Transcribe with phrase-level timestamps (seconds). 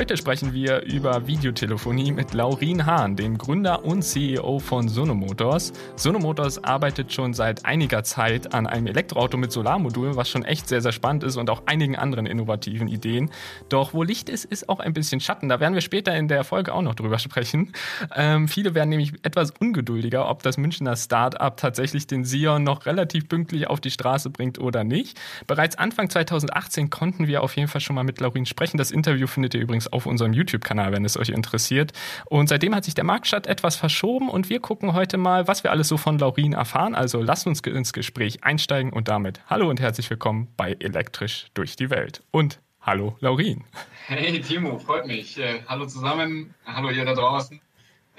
[0.00, 5.74] Heute sprechen wir über Videotelefonie mit Laurin Hahn, dem Gründer und CEO von Sono Motors.
[5.94, 10.68] Sono Motors arbeitet schon seit einiger Zeit an einem Elektroauto mit Solarmodul, was schon echt
[10.68, 13.30] sehr, sehr spannend ist und auch einigen anderen innovativen Ideen.
[13.68, 15.50] Doch wo Licht ist, ist auch ein bisschen Schatten.
[15.50, 17.74] Da werden wir später in der Folge auch noch drüber sprechen.
[18.16, 23.28] Ähm, viele werden nämlich etwas ungeduldiger, ob das Münchner Start-up tatsächlich den Sion noch relativ
[23.28, 25.20] pünktlich auf die Straße bringt oder nicht.
[25.46, 28.78] Bereits Anfang 2018 konnten wir auf jeden Fall schon mal mit Laurin sprechen.
[28.78, 31.92] Das Interview findet ihr übrigens auf unserem YouTube-Kanal, wenn es euch interessiert.
[32.26, 35.70] Und seitdem hat sich der Marktstadt etwas verschoben und wir gucken heute mal, was wir
[35.70, 36.94] alles so von Laurin erfahren.
[36.94, 41.76] Also lasst uns ins Gespräch einsteigen und damit hallo und herzlich willkommen bei Elektrisch durch
[41.76, 42.22] die Welt.
[42.30, 43.64] Und hallo Laurin.
[44.06, 45.38] Hey Timo, freut mich.
[45.38, 47.60] Äh, hallo zusammen, hallo ihr da draußen.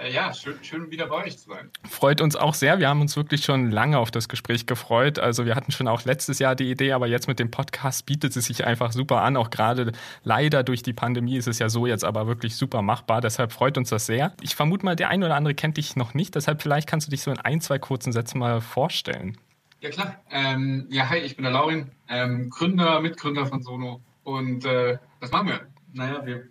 [0.01, 1.69] Äh, ja, schön, schön wieder bei euch zu sein.
[1.87, 2.79] Freut uns auch sehr.
[2.79, 5.19] Wir haben uns wirklich schon lange auf das Gespräch gefreut.
[5.19, 8.35] Also wir hatten schon auch letztes Jahr die Idee, aber jetzt mit dem Podcast bietet
[8.35, 9.37] es sich einfach super an.
[9.37, 9.91] Auch gerade
[10.23, 13.21] leider durch die Pandemie ist es ja so jetzt aber wirklich super machbar.
[13.21, 14.33] Deshalb freut uns das sehr.
[14.41, 16.33] Ich vermute mal, der eine oder andere kennt dich noch nicht.
[16.33, 19.37] Deshalb vielleicht kannst du dich so in ein, zwei kurzen Sätzen mal vorstellen.
[19.81, 20.19] Ja klar.
[20.31, 24.01] Ähm, ja, hi, ich bin der Laurin, ähm, Gründer, Mitgründer von Sono.
[24.23, 25.59] Und äh, was machen wir?
[25.93, 26.47] Naja, wir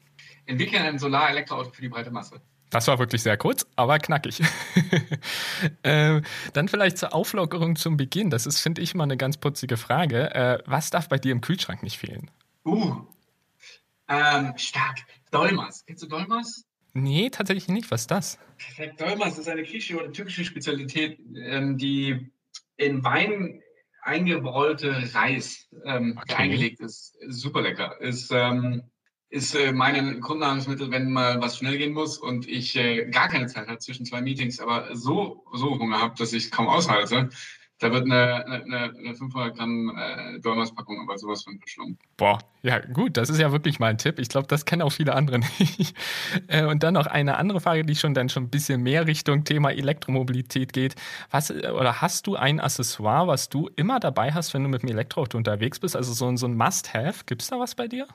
[0.46, 2.40] entwickeln ein Solar-Elektroauto für die breite Masse.
[2.70, 4.40] Das war wirklich sehr kurz, aber knackig.
[5.82, 6.20] äh,
[6.52, 8.30] dann vielleicht zur Auflockerung zum Beginn.
[8.30, 10.34] Das ist, finde ich, mal eine ganz putzige Frage.
[10.34, 12.30] Äh, was darf bei dir im Kühlschrank nicht fehlen?
[12.64, 12.96] Uh,
[14.08, 14.98] ähm, stark.
[15.30, 15.84] Dolmas.
[15.86, 16.64] Kennst du Dolmas?
[16.92, 17.90] Nee, tatsächlich nicht.
[17.90, 18.38] Was ist das?
[18.58, 19.00] Perfekt.
[19.00, 22.30] Dolmas ist eine griechische oder türkische Spezialität, ähm, die
[22.76, 23.62] in Wein
[24.02, 26.34] eingerollte Reis ähm, okay.
[26.34, 27.16] eingelegt ist.
[27.28, 28.00] Super lecker.
[28.00, 28.82] Ist ähm,
[29.30, 33.46] ist äh, mein Grundnahrungsmittel, wenn mal was schnell gehen muss und ich äh, gar keine
[33.46, 37.30] Zeit habe zwischen zwei Meetings, aber so, so Hunger habe, dass ich kaum aushalte.
[37.78, 41.96] Da wird eine, eine, eine 500 Gramm äh, Dolmers-Packung aber sowas von verschlungen.
[42.18, 44.18] Boah, ja gut, das ist ja wirklich mal ein Tipp.
[44.18, 45.96] Ich glaube, das kennen auch viele andere nicht.
[46.48, 49.44] Äh, und dann noch eine andere Frage, die schon dann schon ein bisschen mehr Richtung
[49.44, 50.94] Thema Elektromobilität geht.
[51.30, 54.90] Was oder hast du ein Accessoire, was du immer dabei hast, wenn du mit dem
[54.90, 55.96] Elektroauto unterwegs bist?
[55.96, 57.24] Also so, so ein Must-Have.
[57.24, 58.06] Gibt es da was bei dir?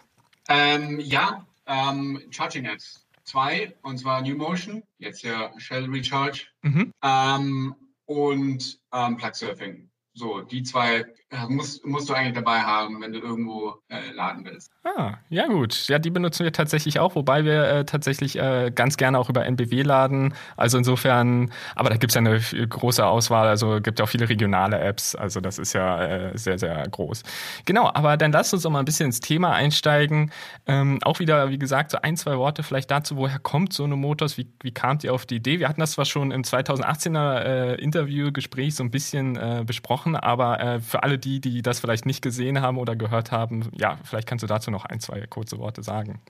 [0.48, 6.92] Ähm, ja, ähm, Charging Nets 2 und zwar New Motion, jetzt ja Shell Recharge mhm.
[7.02, 7.76] ähm,
[8.06, 9.90] und ähm, Plug Surfing.
[10.14, 11.06] So, die zwei
[11.50, 14.72] musst, musst du eigentlich dabei haben, wenn du irgendwo äh, laden willst.
[14.84, 15.88] Ah, ja gut.
[15.88, 19.46] Ja, die benutzen wir tatsächlich auch, wobei wir äh, tatsächlich äh, ganz gerne auch über
[19.46, 20.34] NBW laden.
[20.56, 24.30] Also insofern, aber da gibt es ja eine große Auswahl, also gibt ja auch viele
[24.30, 27.24] regionale Apps, also das ist ja äh, sehr, sehr groß.
[27.66, 30.32] Genau, aber dann lass uns doch mal ein bisschen ins Thema einsteigen.
[30.68, 33.96] Ähm, auch wieder, wie gesagt, so ein, zwei Worte vielleicht dazu, woher kommt so eine
[33.96, 35.60] Motors, wie, wie kamt ihr auf die Idee?
[35.60, 40.60] Wir hatten das zwar schon im 2018er äh, Interviewgespräch so ein bisschen äh, besprochen, aber
[40.60, 44.28] äh, für alle die, die das vielleicht nicht gesehen haben oder gehört haben, ja, vielleicht
[44.28, 46.22] kannst du dazu noch ein, zwei kurze Worte sagen.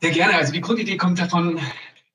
[0.00, 0.34] Sehr gerne.
[0.34, 1.60] Also die Grundidee kommt davon,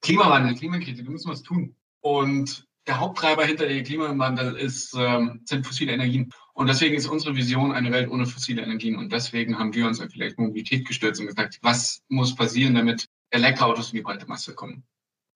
[0.01, 1.75] Klimawandel, Klimakrise, wir müssen was tun.
[2.01, 6.31] Und der Haupttreiber hinter dem Klimawandel ist, ähm, sind fossile Energien.
[6.53, 8.97] Und deswegen ist unsere Vision eine Welt ohne fossile Energien.
[8.97, 13.91] Und deswegen haben wir uns auf Elektromobilität gestürzt und gesagt, was muss passieren, damit Elektroautos
[13.91, 14.83] in die breite Masse kommen.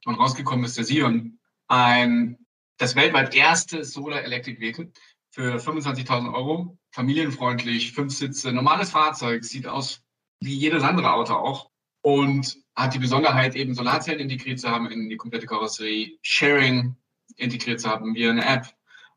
[0.06, 1.38] Und rausgekommen ist der Sion,
[1.68, 2.38] ein,
[2.78, 4.92] das weltweit erste Solar Electric Vehicle,
[5.31, 10.02] für 25.000 Euro, familienfreundlich, fünf Sitze, normales Fahrzeug, sieht aus
[10.42, 11.69] wie jedes andere Auto auch
[12.02, 16.96] und hat die Besonderheit, eben Solarzellen integriert zu haben in die komplette Karosserie, Sharing
[17.38, 18.68] integriert zu haben via eine App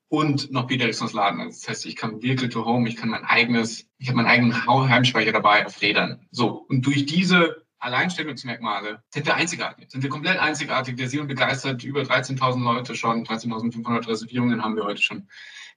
[0.09, 1.41] und noch bidirektionales Laden.
[1.41, 4.27] Also das heißt, ich kann Vehicle to Home, ich kann mein eigenes, ich habe meinen
[4.27, 6.27] eigenen Heimspeicher dabei auf Rädern.
[6.31, 10.97] So, und durch diese Alleinstellungsmerkmale sind wir einzigartig, sind wir komplett einzigartig.
[10.97, 15.29] Der Sion begeistert über 13.000 Leute schon, 13.500 Reservierungen haben wir heute schon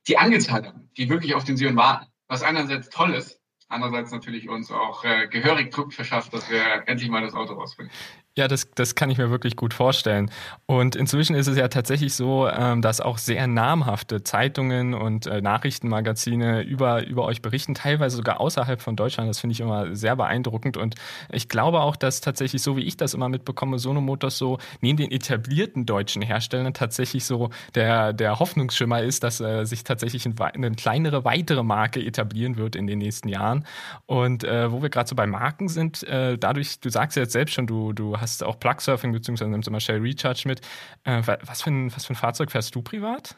[0.07, 2.07] die angezahlt haben, die wirklich auf den Sion warten.
[2.28, 7.09] Was einerseits toll ist, andererseits natürlich uns auch äh, gehörig Druck verschafft, dass wir endlich
[7.09, 7.91] mal das Auto rausbringen.
[8.38, 10.30] Ja, das, das kann ich mir wirklich gut vorstellen.
[10.68, 15.42] Und inzwischen ist es ja tatsächlich so, ähm, dass auch sehr namhafte Zeitungen und äh,
[15.42, 19.28] Nachrichtenmagazine über, über euch berichten, teilweise sogar außerhalb von Deutschland.
[19.28, 20.78] Das finde ich immer sehr beeindruckend.
[20.78, 20.94] Und
[21.31, 24.98] ich glaube auch, dass tatsächlich, so wie ich das immer mitbekomme, Sono Motors so neben
[24.98, 30.72] den etablierten deutschen Herstellern tatsächlich so der, der Hoffnungsschimmer ist, dass äh, sich tatsächlich eine
[30.74, 33.66] kleinere, weitere Marke etablieren wird in den nächsten Jahren.
[34.06, 37.34] Und äh, wo wir gerade so bei Marken sind, äh, dadurch, du sagst ja jetzt
[37.34, 40.62] selbst schon, du, du hast hast auch Plug-Surfing beziehungsweise nimmst immer Shell Recharge mit.
[41.03, 43.35] Äh, was, für ein, was für ein Fahrzeug fährst du privat?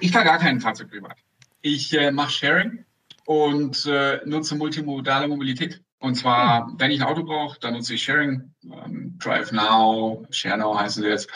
[0.00, 1.16] Ich fahre gar kein Fahrzeug privat.
[1.62, 2.84] Ich äh, mache Sharing
[3.26, 5.82] und äh, nutze multimodale Mobilität.
[5.98, 6.74] Und zwar, hm.
[6.78, 10.98] wenn ich ein Auto brauche, dann nutze ich Sharing, ähm, Drive Now, Share Now heißt
[10.98, 11.30] es jetzt,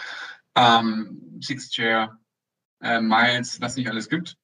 [0.55, 2.19] ähm, Six Chair,
[2.83, 4.37] äh, Miles, was nicht alles gibt.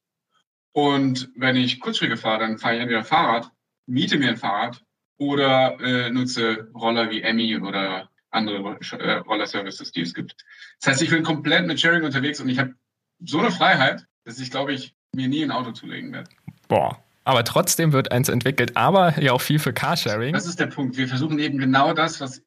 [0.72, 3.50] Und wenn ich Kurzstrecke fahre, dann fahre ich entweder Fahrrad,
[3.86, 4.82] miete mir ein Fahrrad
[5.18, 10.34] oder äh, nutze Roller wie Emmy oder andere äh, Roller-Services, die es gibt.
[10.80, 12.74] Das heißt, ich bin komplett mit Sharing unterwegs und ich habe
[13.20, 16.30] so eine Freiheit, dass ich, glaube ich, mir nie ein Auto zulegen werde.
[16.68, 17.00] Boah.
[17.24, 20.34] Aber trotzdem wird eins entwickelt, aber ja auch viel für Carsharing.
[20.34, 20.96] Das ist der Punkt.
[20.98, 22.42] Wir versuchen eben genau das, was,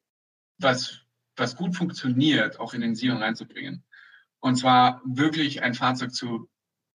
[0.58, 1.00] was,
[1.36, 3.82] was gut funktioniert, auch in den Sion reinzubringen.
[4.40, 6.48] Und zwar wirklich ein Fahrzeug zu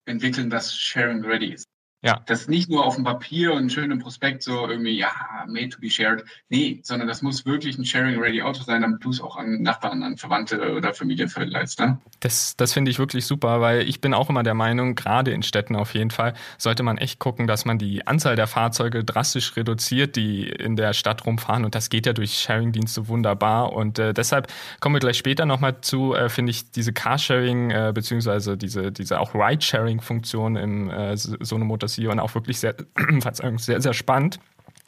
[0.04, 1.66] entwickeln, das Sharing ready ist.
[2.04, 2.20] Ja.
[2.26, 5.12] Das nicht nur auf dem Papier und schön im Prospekt so irgendwie, ja,
[5.46, 6.24] made to be shared.
[6.48, 10.16] Nee, sondern das muss wirklich ein Sharing-Ready-Auto sein, damit du es auch an Nachbarn, an
[10.16, 11.78] Verwandte oder Familie verleihst.
[11.78, 11.98] Ne?
[12.18, 15.44] Das, das finde ich wirklich super, weil ich bin auch immer der Meinung, gerade in
[15.44, 19.56] Städten auf jeden Fall, sollte man echt gucken, dass man die Anzahl der Fahrzeuge drastisch
[19.56, 21.64] reduziert, die in der Stadt rumfahren.
[21.64, 23.72] Und das geht ja durch Sharing-Dienste wunderbar.
[23.72, 24.48] Und äh, deshalb
[24.80, 29.20] kommen wir gleich später nochmal zu, äh, finde ich, diese Carsharing, äh, beziehungsweise diese, diese
[29.20, 32.74] auch Ride-Sharing-Funktion im äh, Sonomotors Sion auch wirklich sehr,
[33.56, 34.38] sehr, sehr spannend.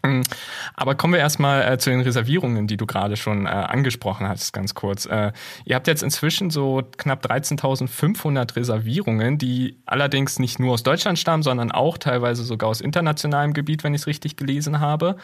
[0.05, 0.21] Mm,
[0.75, 4.53] aber kommen wir erstmal äh, zu den Reservierungen, die du gerade schon äh, angesprochen hast,
[4.53, 5.07] ganz kurz.
[5.07, 5.33] Äh,
[5.65, 11.43] ihr habt jetzt inzwischen so knapp 13.500 Reservierungen, die allerdings nicht nur aus Deutschland stammen,
[11.43, 15.17] sondern auch teilweise sogar aus internationalem Gebiet, wenn ich es richtig gelesen habe.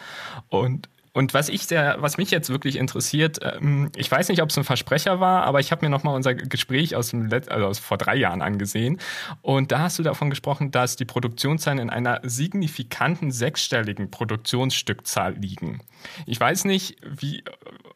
[0.49, 4.49] Und und was ich sehr, was mich jetzt wirklich interessiert, ähm, ich weiß nicht, ob
[4.49, 7.65] es ein Versprecher war, aber ich habe mir nochmal unser Gespräch aus dem Let also
[7.65, 8.97] aus vor drei Jahren angesehen.
[9.41, 15.81] Und da hast du davon gesprochen, dass die Produktionszahlen in einer signifikanten sechsstelligen Produktionsstückzahl liegen.
[16.25, 17.43] Ich weiß nicht, wie,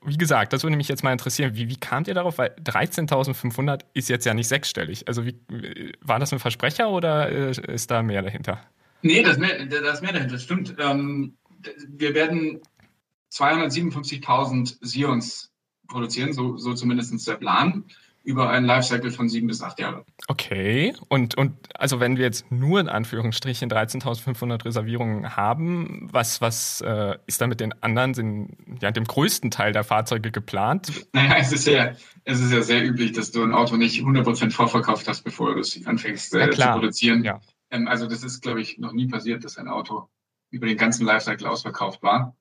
[0.04, 1.56] wie gesagt, das würde mich jetzt mal interessieren.
[1.56, 2.38] Wie, wie kamt ihr darauf?
[2.38, 5.08] Weil 13.500 ist jetzt ja nicht sechsstellig.
[5.08, 5.40] Also wie,
[6.02, 8.60] war das ein Versprecher oder äh, ist da mehr dahinter?
[9.04, 10.76] Nee, das ist mehr, das ist mehr dahinter, das stimmt.
[10.80, 11.38] Ähm,
[11.88, 12.62] wir werden
[13.36, 15.52] 257.000 Sions
[15.88, 17.86] produzieren, so, so zumindest der Plan,
[18.26, 20.04] über einen Lifecycle von sieben bis acht Jahre.
[20.28, 26.82] Okay, und, und also wenn wir jetzt nur in Anführungsstrichen 13.500 Reservierungen haben, was, was
[26.82, 31.06] äh, ist da mit den anderen, sind, ja, dem größten Teil der Fahrzeuge geplant?
[31.14, 31.92] Naja, es ist ja,
[32.24, 35.60] es ist ja sehr üblich, dass du ein Auto nicht 100% vorverkauft hast, bevor du
[35.60, 37.24] es anfängst äh, zu produzieren.
[37.24, 37.40] Ja.
[37.70, 40.10] Ähm, also das ist, glaube ich, noch nie passiert, dass ein Auto
[40.50, 42.36] über den ganzen Lifecycle ausverkauft war.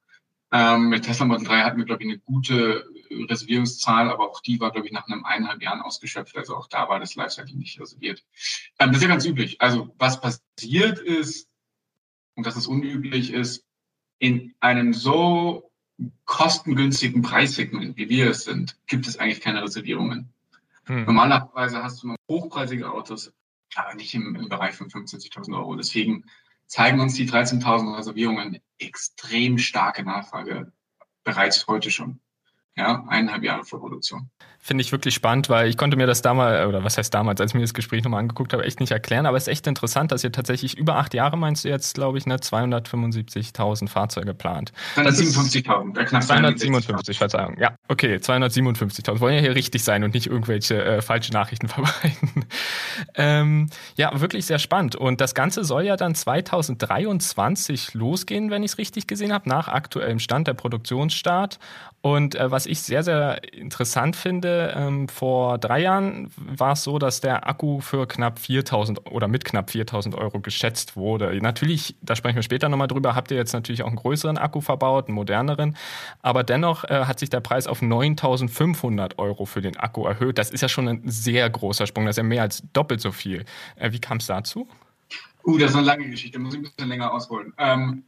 [0.56, 4.60] Ähm, mit Tesla Model 3 hatten wir, glaube ich, eine gute Reservierungszahl, aber auch die
[4.60, 6.36] war, glaube ich, nach einem eineinhalb Jahren ausgeschöpft.
[6.36, 8.24] Also auch da war das Lifecycle nicht reserviert.
[8.78, 9.60] Ähm, das ist ja ganz üblich.
[9.60, 11.48] Also was passiert ist,
[12.36, 13.66] und dass es unüblich ist,
[14.20, 15.72] in einem so
[16.24, 20.32] kostengünstigen Preissegment, wie wir es sind, gibt es eigentlich keine Reservierungen.
[20.84, 21.04] Hm.
[21.04, 23.32] Normalerweise hast du nur hochpreisige Autos,
[23.74, 25.74] aber nicht im, im Bereich von 45.000 Euro.
[25.74, 26.26] Deswegen
[26.66, 30.72] zeigen uns die 13.000 Reservierungen extrem starke Nachfrage
[31.22, 32.20] bereits heute schon
[32.76, 34.31] ja, eineinhalb Jahre vor Produktion.
[34.66, 37.50] Finde ich wirklich spannend, weil ich konnte mir das damals, oder was heißt damals, als
[37.50, 39.26] ich mir das Gespräch nochmal angeguckt habe, echt nicht erklären.
[39.26, 42.16] Aber es ist echt interessant, dass ihr tatsächlich über acht Jahre, meinst du jetzt, glaube
[42.16, 44.72] ich, ne, 275.000 Fahrzeuge plant.
[44.96, 47.58] 257.000, äh, knapp 257, Verzeihung.
[47.61, 49.20] Ja, okay, 257.000.
[49.20, 52.46] Wollen ja hier richtig sein und nicht irgendwelche äh, falsche Nachrichten verbreiten.
[53.16, 54.96] ähm, ja, wirklich sehr spannend.
[54.96, 59.69] Und das Ganze soll ja dann 2023 losgehen, wenn ich es richtig gesehen habe, nach
[59.69, 61.58] aktuellem Stand der Produktionsstart.
[62.00, 66.98] Und äh, was ich sehr, sehr interessant finde, ähm, vor drei Jahren war es so,
[66.98, 71.36] dass der Akku für knapp 4000 oder mit knapp 4000 Euro geschätzt wurde.
[71.40, 74.60] Natürlich, da sprechen wir später nochmal drüber, habt ihr jetzt natürlich auch einen größeren Akku
[74.60, 75.76] verbaut, einen moderneren.
[76.23, 80.38] Aber dennoch äh, hat sich der Preis auf 9500 Euro für den Akku erhöht.
[80.38, 82.06] Das ist ja schon ein sehr großer Sprung.
[82.06, 83.44] Das ist ja mehr als doppelt so viel.
[83.76, 84.68] Äh, wie kam es dazu?
[85.44, 86.38] Uh, das ist eine lange Geschichte.
[86.38, 87.52] Muss ich ein bisschen länger ausholen.
[87.58, 88.04] Ähm,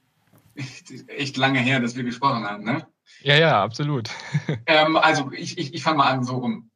[1.08, 2.86] echt lange her, dass wir gesprochen haben, ne?
[3.20, 4.10] Ja, ja, absolut.
[4.66, 6.70] ähm, also ich, ich, ich fange mal an so rum.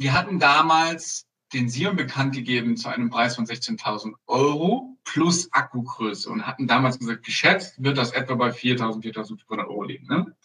[0.00, 6.28] Wir hatten damals den Sion bekannt gegeben zu einem Preis von 16.000 Euro plus Akkugröße
[6.30, 10.06] und hatten damals gesagt, geschätzt wird das etwa bei 4.000, 4.500 Euro liegen.
[10.06, 10.36] Ne?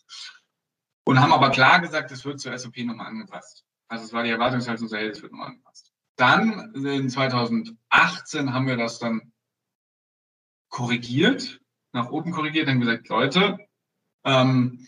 [1.06, 3.66] Und haben aber klar gesagt, es wird zur SOP nochmal angepasst.
[3.90, 5.92] Also es war die Erwartungshaltung so, hey, es wird nochmal angepasst.
[6.16, 9.34] Dann in 2018 haben wir das dann
[10.70, 11.60] korrigiert,
[11.92, 13.60] nach oben korrigiert, dann gesagt, Leute,
[14.24, 14.86] ähm,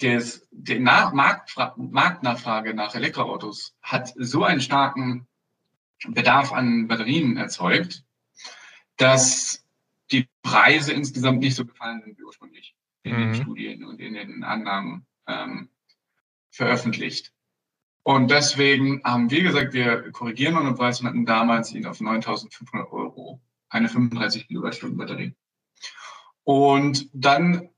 [0.00, 5.26] des, die nach Marktfra Marktnachfrage nach Elektroautos hat so einen starken
[6.08, 8.04] Bedarf an Batterien erzeugt,
[8.96, 9.64] dass
[10.10, 13.32] die Preise insgesamt nicht so gefallen sind wie ursprünglich in mhm.
[13.32, 15.68] den Studien und in den Annahmen ähm,
[16.50, 17.32] veröffentlicht.
[18.04, 22.90] Und deswegen haben wir gesagt, wir korrigieren unseren Preis und hatten damals ihn auf 9.500
[22.90, 25.34] Euro eine 35 Kilowattstunden Batterie.
[26.42, 27.68] Und dann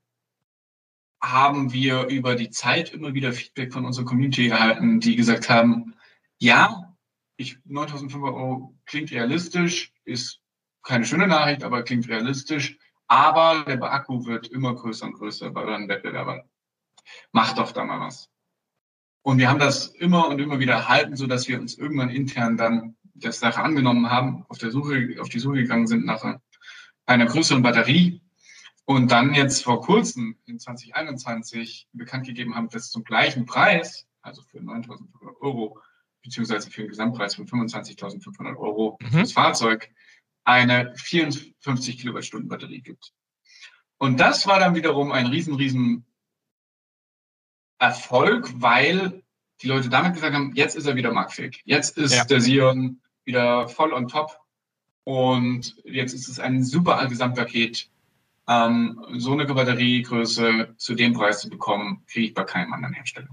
[1.31, 5.95] haben wir über die Zeit immer wieder Feedback von unserer Community erhalten, die gesagt haben,
[6.37, 6.95] ja,
[7.37, 10.41] ich 9.500 Euro klingt realistisch, ist
[10.83, 12.77] keine schöne Nachricht, aber klingt realistisch.
[13.07, 16.43] Aber der Akku wird immer größer und größer bei euren Wettbewerbern.
[17.31, 18.29] Macht doch da mal was.
[19.21, 22.57] Und wir haben das immer und immer wieder erhalten, so dass wir uns irgendwann intern
[22.57, 26.39] dann der Sache angenommen haben, auf der Suche, auf die Suche gegangen sind nach
[27.05, 28.21] einer größeren Batterie
[28.85, 34.41] und dann jetzt vor kurzem in 2021 bekannt gegeben haben, dass zum gleichen Preis, also
[34.43, 35.79] für 9.500 Euro,
[36.23, 39.07] beziehungsweise für einen Gesamtpreis von 25.500 Euro mhm.
[39.07, 39.89] fürs Fahrzeug,
[40.43, 43.13] eine 54 Kilowattstunden Batterie gibt.
[43.97, 46.05] Und das war dann wiederum ein riesen, riesen
[47.79, 49.23] Erfolg, weil
[49.61, 51.61] die Leute damit gesagt haben, jetzt ist er wieder marktfähig.
[51.65, 52.25] Jetzt ist ja.
[52.25, 54.39] der Sion wieder voll on top.
[55.05, 57.89] Und jetzt ist es ein super Gesamtpaket,
[58.47, 63.27] ähm, so eine Batteriegröße zu dem Preis zu bekommen, kriege ich bei keinem anderen Hersteller.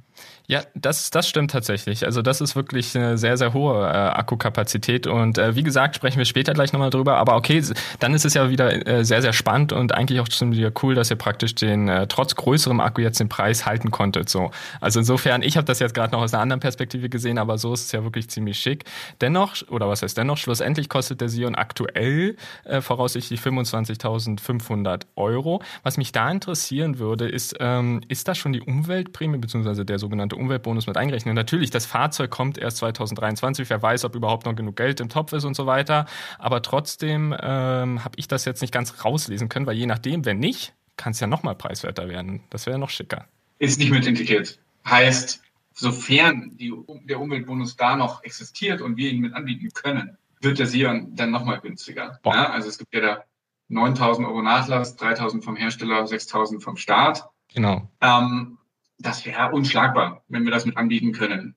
[0.46, 2.04] Ja, das, das stimmt tatsächlich.
[2.04, 5.06] Also das ist wirklich eine sehr, sehr hohe äh, Akkukapazität.
[5.06, 7.16] Und äh, wie gesagt, sprechen wir später gleich nochmal drüber.
[7.16, 7.62] Aber okay,
[8.00, 10.94] dann ist es ja wieder äh, sehr, sehr spannend und eigentlich auch schon wieder cool,
[10.94, 14.28] dass ihr praktisch den, äh, trotz größerem Akku jetzt den Preis halten konntet.
[14.28, 14.50] So.
[14.80, 17.72] Also insofern, ich habe das jetzt gerade noch aus einer anderen Perspektive gesehen, aber so
[17.72, 18.84] ist es ja wirklich ziemlich schick.
[19.20, 25.62] Dennoch, oder was heißt dennoch, schlussendlich kostet der Sion aktuell äh, voraussichtlich 25.500 Euro.
[25.82, 30.36] Was mich da interessieren würde, ist, ähm, ist da schon die Umweltprämie beziehungsweise der sogenannte
[30.36, 31.34] Umweltbonus mit eingerechnet?
[31.34, 33.68] Natürlich, das Fahrzeug kommt erst 2023.
[33.70, 36.06] Wer weiß, ob überhaupt noch genug Geld im Topf ist und so weiter.
[36.38, 40.38] Aber trotzdem ähm, habe ich das jetzt nicht ganz rauslesen können, weil je nachdem, wenn
[40.38, 42.42] nicht, kann es ja noch mal preiswerter werden.
[42.50, 43.26] Das wäre noch schicker.
[43.58, 44.58] Ist nicht mit integriert.
[44.86, 45.42] Heißt,
[45.72, 46.72] sofern die,
[47.04, 51.30] der Umweltbonus da noch existiert und wir ihn mit anbieten können, wird der Sion dann
[51.30, 52.18] noch mal günstiger.
[52.24, 53.24] Ja, also es gibt ja da
[53.72, 57.28] 9000 Euro Nachlass, 3000 vom Hersteller, 6000 vom Staat.
[57.52, 57.88] Genau.
[58.00, 58.58] Ähm,
[58.98, 61.56] das wäre unschlagbar, wenn wir das mit anbieten können.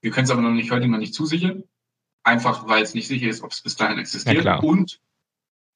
[0.00, 1.64] Wir können es aber noch nicht heute noch nicht zusichern.
[2.22, 4.44] Einfach weil es nicht sicher ist, ob es bis dahin existiert.
[4.44, 5.00] Ja, und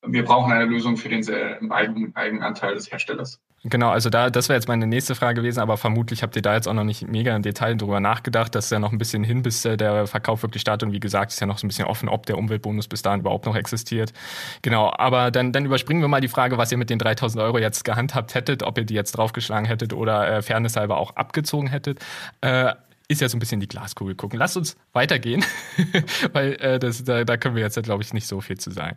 [0.06, 3.40] wir brauchen eine Lösung für den Eigenanteil des Herstellers.
[3.66, 6.54] Genau, also da, das wäre jetzt meine nächste Frage gewesen, aber vermutlich habt ihr da
[6.54, 8.54] jetzt auch noch nicht mega im Detail drüber nachgedacht.
[8.54, 10.86] Das ist ja noch ein bisschen hin, bis äh, der Verkauf wirklich startet.
[10.86, 13.20] Und wie gesagt, ist ja noch so ein bisschen offen, ob der Umweltbonus bis dahin
[13.20, 14.12] überhaupt noch existiert.
[14.60, 17.56] Genau, aber dann, dann überspringen wir mal die Frage, was ihr mit den 3000 Euro
[17.56, 22.04] jetzt gehandhabt hättet, ob ihr die jetzt draufgeschlagen hättet oder äh, fairnesshalber auch abgezogen hättet.
[22.42, 22.74] Äh,
[23.08, 24.38] ist ja so ein bisschen die Glaskugel gucken.
[24.38, 25.44] Lasst uns weitergehen,
[26.32, 28.96] weil äh, das, da, da können wir jetzt, glaube ich, nicht so viel zu sagen.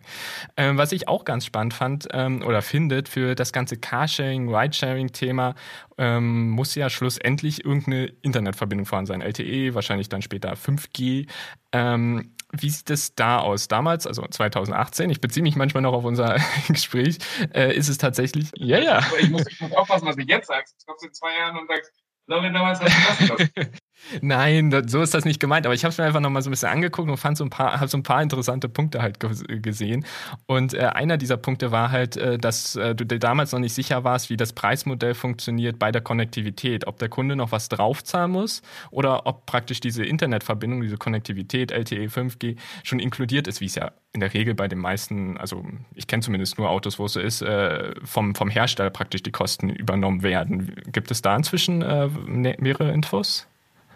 [0.56, 5.56] Ähm, was ich auch ganz spannend fand ähm, oder findet für das ganze Carsharing, Ridesharing-Thema,
[5.98, 9.22] ähm, muss ja schlussendlich irgendeine Internetverbindung vorhanden sein.
[9.22, 11.28] LTE, wahrscheinlich dann später 5G.
[11.74, 13.68] Ähm, wie sieht es da aus?
[13.68, 16.38] Damals, also 2018, ich beziehe mich manchmal noch auf unser
[16.70, 17.18] Gespräch,
[17.54, 18.52] äh, ist es tatsächlich.
[18.56, 19.06] Ja, ja.
[19.20, 20.76] Ich muss, ich muss aufpassen, was du jetzt sagst.
[20.80, 21.92] Du kommst in zwei Jahren und sagst,
[22.28, 23.68] Laurin, damals hast du das.
[24.22, 25.66] Nein, so ist das nicht gemeint.
[25.66, 27.44] Aber ich habe es mir einfach noch mal so ein bisschen angeguckt und fand so
[27.44, 30.06] ein paar, habe so ein paar interessante Punkte halt gesehen.
[30.46, 33.74] Und äh, einer dieser Punkte war halt, äh, dass äh, du dir damals noch nicht
[33.74, 36.88] sicher warst, wie das Preismodell funktioniert bei der Konnektivität.
[36.88, 38.62] Ob der Kunde noch was draufzahlen muss
[38.92, 43.92] oder ob praktisch diese Internetverbindung, diese Konnektivität, LTE, 5G schon inkludiert ist, wie es ja
[44.14, 47.20] in der Regel bei den meisten, also ich kenne zumindest nur Autos, wo es so
[47.20, 50.74] ist, äh, vom, vom Hersteller praktisch die Kosten übernommen werden.
[50.92, 53.48] Gibt es da inzwischen äh, ne, mehrere Infos?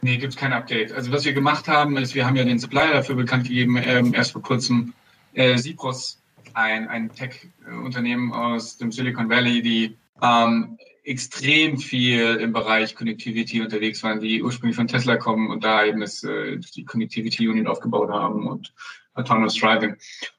[0.04, 0.92] Nee, gibt es kein Update.
[0.92, 4.14] Also was wir gemacht haben, ist, wir haben ja den Supplier dafür bekannt gegeben, ähm,
[4.16, 4.94] erst vor kurzem
[5.34, 6.20] äh, Cipros,
[6.54, 14.04] ein, ein Tech-Unternehmen aus dem Silicon Valley, die ähm, extrem viel im Bereich Connectivity unterwegs
[14.04, 18.10] waren, die ursprünglich von Tesla kommen und da eben das, äh, die Connectivity Unit aufgebaut
[18.10, 18.74] haben und
[19.14, 19.98] Autonomous Driving.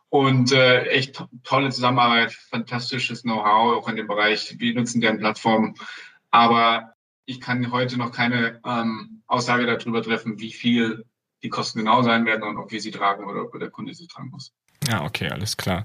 [0.08, 4.56] Und äh, echt to tolle Zusammenarbeit, fantastisches Know-how auch in dem Bereich.
[4.58, 5.74] Wir nutzen deren Plattform.
[6.30, 11.04] Aber ich kann heute noch keine ähm, Aussage darüber treffen, wie viel
[11.42, 14.06] die Kosten genau sein werden und ob wir sie tragen oder ob der Kunde sie
[14.06, 14.52] tragen muss.
[14.88, 15.84] Ja, okay, alles klar.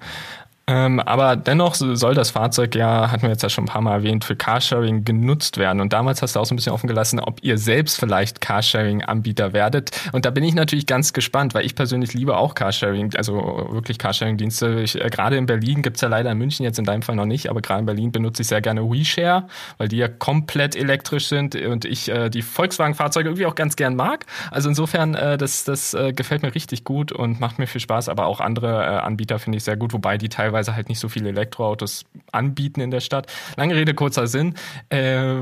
[0.70, 3.94] Ähm, aber dennoch soll das Fahrzeug ja, hatten wir jetzt ja schon ein paar Mal
[3.94, 5.80] erwähnt, für Carsharing genutzt werden.
[5.80, 9.54] Und damals hast du auch so ein bisschen offen gelassen, ob ihr selbst vielleicht Carsharing-Anbieter
[9.54, 9.92] werdet.
[10.12, 13.98] Und da bin ich natürlich ganz gespannt, weil ich persönlich liebe auch Carsharing, also wirklich
[13.98, 14.84] Carsharing-Dienste.
[14.84, 17.50] Äh, gerade in Berlin gibt's ja leider in München jetzt in deinem Fall noch nicht,
[17.50, 19.48] aber gerade in Berlin benutze ich sehr gerne WeShare,
[19.78, 23.96] weil die ja komplett elektrisch sind und ich äh, die Volkswagen-Fahrzeuge irgendwie auch ganz gern
[23.96, 24.26] mag.
[24.52, 28.10] Also insofern, äh, das, das äh, gefällt mir richtig gut und macht mir viel Spaß,
[28.10, 31.00] aber auch andere äh, Anbieter finde ich sehr gut, wobei die teilweise teilweise halt nicht
[31.00, 33.28] so viele Elektroautos anbieten in der Stadt.
[33.58, 34.56] Lange Rede, kurzer Sinn.
[34.90, 35.42] Äh,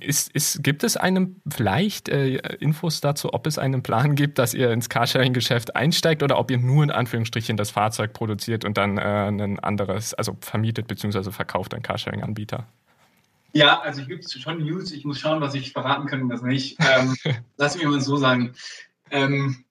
[0.00, 4.54] ist, ist, gibt es einem vielleicht äh, Infos dazu, ob es einen Plan gibt, dass
[4.54, 8.98] ihr ins Carsharing-Geschäft einsteigt oder ob ihr nur in Anführungsstrichen das Fahrzeug produziert und dann
[8.98, 11.30] äh, ein anderes, also vermietet bzw.
[11.30, 12.66] verkauft ein Carsharing-Anbieter?
[13.54, 14.92] Ja, also ich gibt schon News.
[14.92, 16.76] Ich muss schauen, was ich verraten kann und was nicht.
[16.80, 17.14] Ähm,
[17.56, 18.54] lass mich mal so sagen.
[19.10, 19.64] Ähm,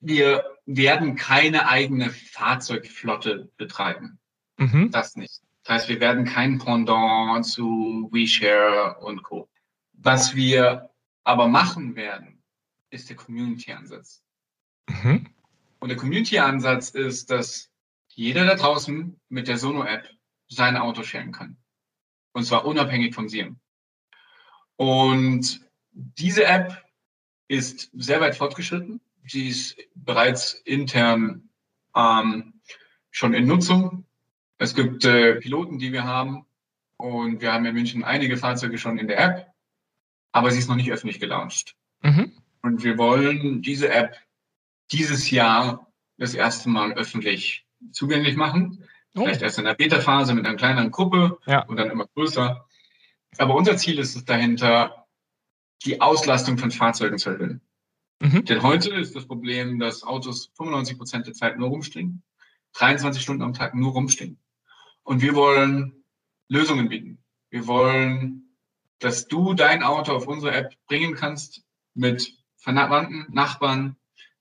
[0.00, 4.18] wir werden keine eigene Fahrzeugflotte betreiben.
[4.56, 4.90] Mhm.
[4.90, 5.42] Das nicht.
[5.62, 9.48] Das heißt, wir werden kein Pendant zu WeShare und Co.
[9.92, 10.90] Was wir
[11.22, 12.42] aber machen werden,
[12.90, 14.22] ist der Community-Ansatz.
[14.88, 15.26] Mhm.
[15.80, 17.70] Und der Community-Ansatz ist, dass
[18.08, 20.08] jeder da draußen mit der Sono-App
[20.48, 21.56] sein Auto sharen kann.
[22.32, 23.58] Und zwar unabhängig von SIEM.
[24.76, 25.60] Und
[25.92, 26.84] diese App
[27.48, 29.00] ist sehr weit fortgeschritten.
[29.26, 31.48] Sie ist bereits intern
[31.94, 32.54] ähm,
[33.10, 34.04] schon in Nutzung.
[34.58, 36.46] Es gibt äh, Piloten, die wir haben.
[36.96, 39.52] Und wir haben in München einige Fahrzeuge schon in der App,
[40.32, 41.76] aber sie ist noch nicht öffentlich gelauncht.
[42.02, 42.32] Mhm.
[42.62, 44.16] Und wir wollen diese App
[44.92, 48.84] dieses Jahr das erste Mal öffentlich zugänglich machen.
[49.14, 49.24] Oh.
[49.24, 51.64] Vielleicht erst in der Beta-Phase mit einer kleineren Gruppe ja.
[51.64, 52.66] und dann immer größer.
[53.38, 55.06] Aber unser Ziel ist es dahinter,
[55.84, 57.60] die Auslastung von Fahrzeugen zu erhöhen.
[58.20, 58.44] Mhm.
[58.44, 62.22] Denn heute ist das Problem, dass Autos 95 Prozent der Zeit nur rumstehen,
[62.74, 64.38] 23 Stunden am Tag nur rumstehen.
[65.02, 66.04] Und wir wollen
[66.48, 67.22] Lösungen bieten.
[67.50, 68.56] Wir wollen,
[68.98, 71.62] dass du dein Auto auf unsere App bringen kannst
[71.94, 73.96] mit Verwandten, Nachbarn,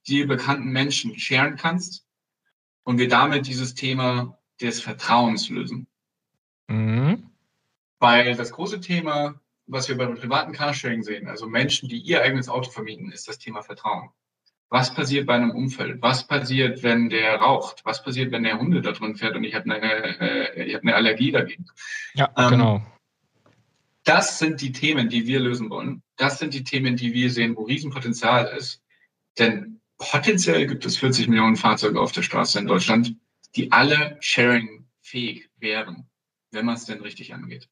[0.08, 2.06] dir bekannten Menschen sharen kannst
[2.84, 5.88] und wir damit dieses Thema des Vertrauens lösen.
[6.68, 7.30] Mhm.
[8.00, 12.50] Weil das große Thema, was wir beim privaten Carsharing sehen, also Menschen, die ihr eigenes
[12.50, 14.10] Auto vermieten, ist das Thema Vertrauen.
[14.70, 16.01] Was passiert bei einem Unfall?
[16.01, 17.86] Was passiert, wenn der raucht?
[17.86, 20.82] Was passiert, wenn der Hunde da drin fährt und ich habe eine, äh, ich hab
[20.82, 21.67] eine Allergie dagegen?
[22.15, 22.86] Ja, ähm, genau.
[24.03, 26.01] Das sind die Themen, die wir lösen wollen.
[26.17, 28.82] Das sind die Themen, die wir sehen, wo Riesenpotenzial ist.
[29.38, 33.15] Denn potenziell gibt es 40 Millionen Fahrzeuge auf der Straße in Deutschland,
[33.55, 36.10] die alle sharing-fähig wären
[36.53, 37.67] wenn man es denn richtig angeht.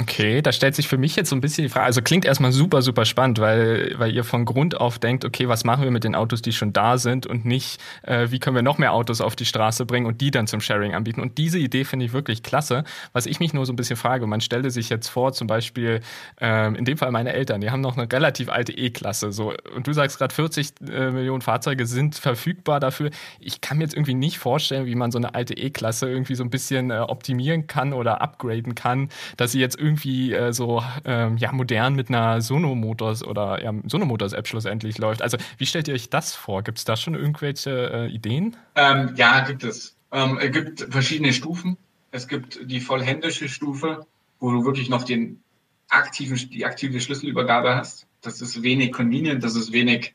[0.00, 2.52] Okay, da stellt sich für mich jetzt so ein bisschen die Frage, also klingt erstmal
[2.52, 6.04] super, super spannend, weil, weil ihr von Grund auf denkt, okay, was machen wir mit
[6.04, 9.20] den Autos, die schon da sind und nicht, äh, wie können wir noch mehr Autos
[9.20, 11.20] auf die Straße bringen und die dann zum Sharing anbieten.
[11.20, 12.84] Und diese Idee finde ich wirklich klasse.
[13.12, 16.00] Was ich mich nur so ein bisschen frage, man stelle sich jetzt vor, zum Beispiel,
[16.40, 19.86] äh, in dem Fall meine Eltern, die haben noch eine relativ alte E-Klasse, so, und
[19.86, 23.10] du sagst gerade 40 äh, Millionen Fahrzeuge sind verfügbar dafür.
[23.40, 26.44] Ich kann mir jetzt irgendwie nicht vorstellen, wie man so eine alte E-Klasse irgendwie so
[26.44, 31.36] ein bisschen äh, optimieren kann oder upgraden kann, dass sie jetzt irgendwie äh, so ähm,
[31.36, 35.22] ja, modern mit einer Sono Motors oder ja, Sono Motors App schlussendlich läuft.
[35.22, 36.62] Also wie stellt ihr euch das vor?
[36.62, 38.56] Gibt es da schon irgendwelche äh, Ideen?
[38.74, 39.96] Ähm, ja, gibt es.
[40.12, 41.76] Ähm, es gibt verschiedene Stufen.
[42.10, 44.06] Es gibt die vollhändische Stufe,
[44.38, 45.42] wo du wirklich noch den
[45.88, 48.06] aktiven, die aktive Schlüsselübergabe hast.
[48.22, 50.14] Das ist wenig convenient, das ist wenig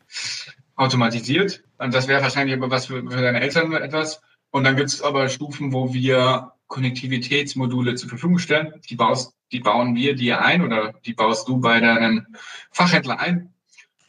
[0.75, 1.63] automatisiert.
[1.77, 4.21] Und das wäre wahrscheinlich aber was für, für deine Eltern etwas.
[4.51, 8.73] Und dann gibt es aber Stufen, wo wir Konnektivitätsmodule zur Verfügung stellen.
[8.89, 12.27] Die, baust, die bauen wir dir ein oder die baust du bei deinem
[12.71, 13.53] Fachhändler ein.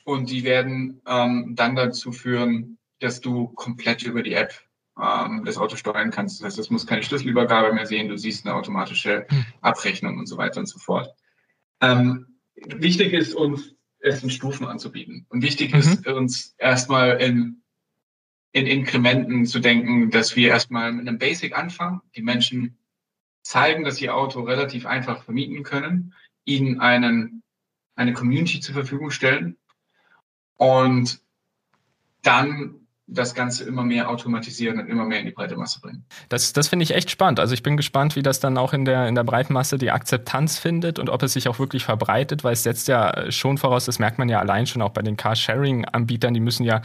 [0.04, 4.52] Und die werden ähm, dann dazu führen, dass du komplett über die App
[5.00, 6.38] ähm, das Auto steuern kannst.
[6.38, 9.44] Das heißt, es muss keine Schlüsselübergabe mehr sehen, du siehst eine automatische hm.
[9.60, 11.12] Abrechnung und so weiter und so fort.
[11.80, 15.26] Ähm, wichtig ist uns, es in Stufen anzubieten.
[15.30, 15.78] Und wichtig mhm.
[15.80, 17.61] ist uns erstmal in
[18.52, 22.76] in Inkrementen zu denken, dass wir erstmal mit einem Basic anfangen, die Menschen
[23.42, 27.42] zeigen, dass sie ihr Auto relativ einfach vermieten können, ihnen einen,
[27.96, 29.56] eine Community zur Verfügung stellen
[30.56, 31.20] und
[32.22, 36.04] dann das Ganze immer mehr automatisieren und immer mehr in die breite Masse bringen.
[36.28, 37.40] Das, das finde ich echt spannend.
[37.40, 39.90] Also ich bin gespannt, wie das dann auch in der, in der breiten Masse die
[39.90, 43.84] Akzeptanz findet und ob es sich auch wirklich verbreitet, weil es setzt ja schon voraus,
[43.84, 46.82] das merkt man ja allein schon auch bei den Carsharing-Anbietern, die müssen ja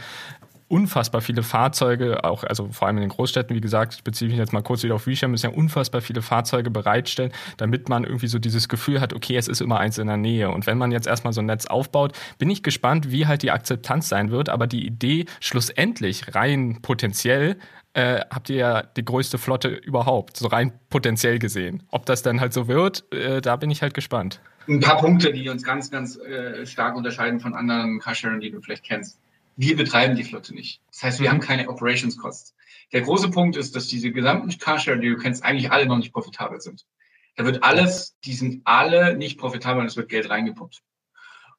[0.68, 4.38] unfassbar viele Fahrzeuge, auch also vor allem in den Großstädten, wie gesagt, ich beziehe mich
[4.38, 8.26] jetzt mal kurz wieder auf WeShare, müssen ja unfassbar viele Fahrzeuge bereitstellen, damit man irgendwie
[8.26, 10.50] so dieses Gefühl hat, okay, es ist immer eins in der Nähe.
[10.50, 13.50] Und wenn man jetzt erstmal so ein Netz aufbaut, bin ich gespannt, wie halt die
[13.50, 14.48] Akzeptanz sein wird.
[14.50, 17.56] Aber die Idee schlussendlich rein potenziell
[17.94, 21.82] äh, habt ihr ja die größte Flotte überhaupt, so rein potenziell gesehen.
[21.90, 24.40] Ob das dann halt so wird, äh, da bin ich halt gespannt.
[24.68, 28.60] Ein paar Punkte, die uns ganz, ganz äh, stark unterscheiden von anderen Carsharing, die du
[28.60, 29.18] vielleicht kennst
[29.58, 30.80] wir betreiben die Flotte nicht.
[30.86, 32.54] Das heißt, wir haben keine Operations Costs.
[32.92, 36.12] Der große Punkt ist, dass diese gesamten Carshare, die du kennst, eigentlich alle noch nicht
[36.12, 36.86] profitabel sind.
[37.34, 40.80] Da wird alles, die sind alle nicht profitabel und es wird Geld reingepumpt.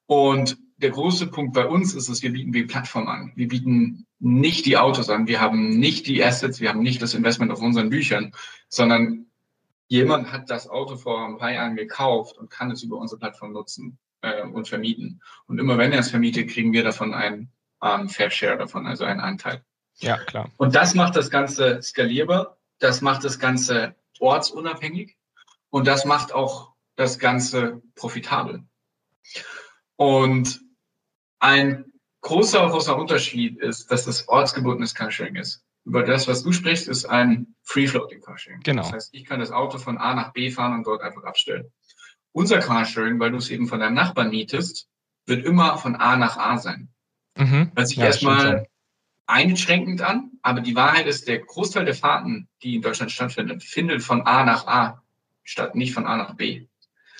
[0.05, 3.33] Und der große Punkt bei uns ist, dass wir bieten die Plattform an.
[3.35, 5.27] Wir bieten nicht die Autos an.
[5.27, 6.61] Wir haben nicht die Assets.
[6.61, 8.31] Wir haben nicht das Investment auf unseren Büchern,
[8.69, 9.25] sondern
[9.89, 13.51] jemand hat das Auto vor ein paar Jahren gekauft und kann es über unsere Plattform
[13.51, 15.21] nutzen äh, und vermieten.
[15.47, 17.51] Und immer wenn er es vermietet, kriegen wir davon einen
[17.83, 19.63] ähm, Fair Share davon, also einen Anteil.
[19.99, 20.49] Ja, klar.
[20.57, 25.17] Und das macht das Ganze skalierbar, das macht das Ganze ortsunabhängig
[25.69, 28.63] und das macht auch das Ganze profitabel.
[29.95, 30.61] Und
[31.39, 35.63] ein großer, großer Unterschied ist, dass das ortsgebundenes Carsharing ist.
[35.85, 38.59] über das, was du sprichst, ist ein Free-Floating Carsharing.
[38.61, 38.83] Genau.
[38.83, 41.71] Das heißt, ich kann das Auto von A nach B fahren und dort einfach abstellen.
[42.31, 44.87] Unser Carsharing, weil du es eben von deinem Nachbarn mietest,
[45.25, 46.89] wird immer von A nach A sein.
[47.37, 47.71] Mhm.
[47.75, 48.67] Hört sich ja, erstmal
[49.27, 54.01] einschränkend an, aber die Wahrheit ist, der Großteil der Fahrten, die in Deutschland stattfinden, findet
[54.01, 55.03] von A nach A
[55.43, 56.67] statt, nicht von A nach B.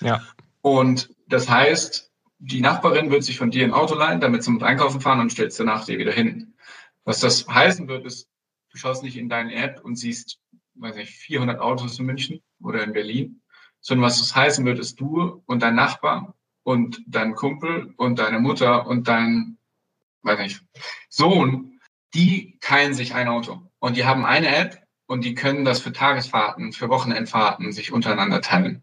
[0.00, 0.20] Ja.
[0.60, 5.00] Und das heißt, die Nachbarin wird sich von dir ein Auto leihen, damit zum Einkaufen
[5.00, 6.54] fahren und stellst danach dir wieder hin.
[7.04, 8.28] Was das heißen wird, ist,
[8.70, 10.38] du schaust nicht in deine App und siehst,
[10.74, 13.42] weiß nicht, 400 Autos in München oder in Berlin,
[13.80, 18.38] sondern was das heißen wird, ist du und dein Nachbar und dein Kumpel und deine
[18.38, 19.58] Mutter und dein,
[20.22, 20.62] weiß nicht,
[21.08, 21.80] Sohn,
[22.14, 25.92] die teilen sich ein Auto und die haben eine App und die können das für
[25.92, 28.82] Tagesfahrten, für Wochenendfahrten sich untereinander teilen.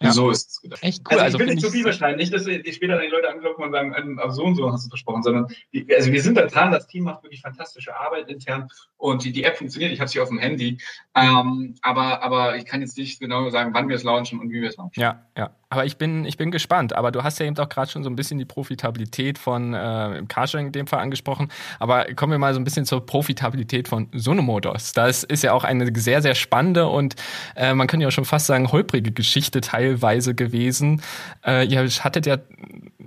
[0.00, 0.12] Ja.
[0.12, 0.82] So ist es gedacht.
[0.82, 1.18] Echt cool.
[1.18, 2.16] Also, ich also will nicht zu viel verschneiden.
[2.16, 4.88] Nicht, dass ich später die Leute anklopfen und sagen, ähm, so und so hast du
[4.88, 8.68] versprochen, sondern die, also wir sind da dran, das Team macht wirklich fantastische Arbeit intern
[9.04, 9.92] und die, die App funktioniert.
[9.92, 10.78] Ich habe sie auf dem Handy.
[11.14, 14.62] Ähm, aber, aber ich kann jetzt nicht genau sagen, wann wir es launchen und wie
[14.62, 14.98] wir es launchen.
[14.98, 15.50] Ja, ja.
[15.68, 16.94] Aber ich bin, ich bin gespannt.
[16.94, 20.22] Aber du hast ja eben auch gerade schon so ein bisschen die Profitabilität von äh,
[20.26, 21.48] Carsharing in dem Fall angesprochen.
[21.78, 24.94] Aber kommen wir mal so ein bisschen zur Profitabilität von Sonomotors.
[24.94, 27.16] Das ist ja auch eine sehr, sehr spannende und
[27.56, 31.02] äh, man könnte ja schon fast sagen holprige Geschichte teilweise gewesen.
[31.44, 32.38] Äh, ihr hattet ja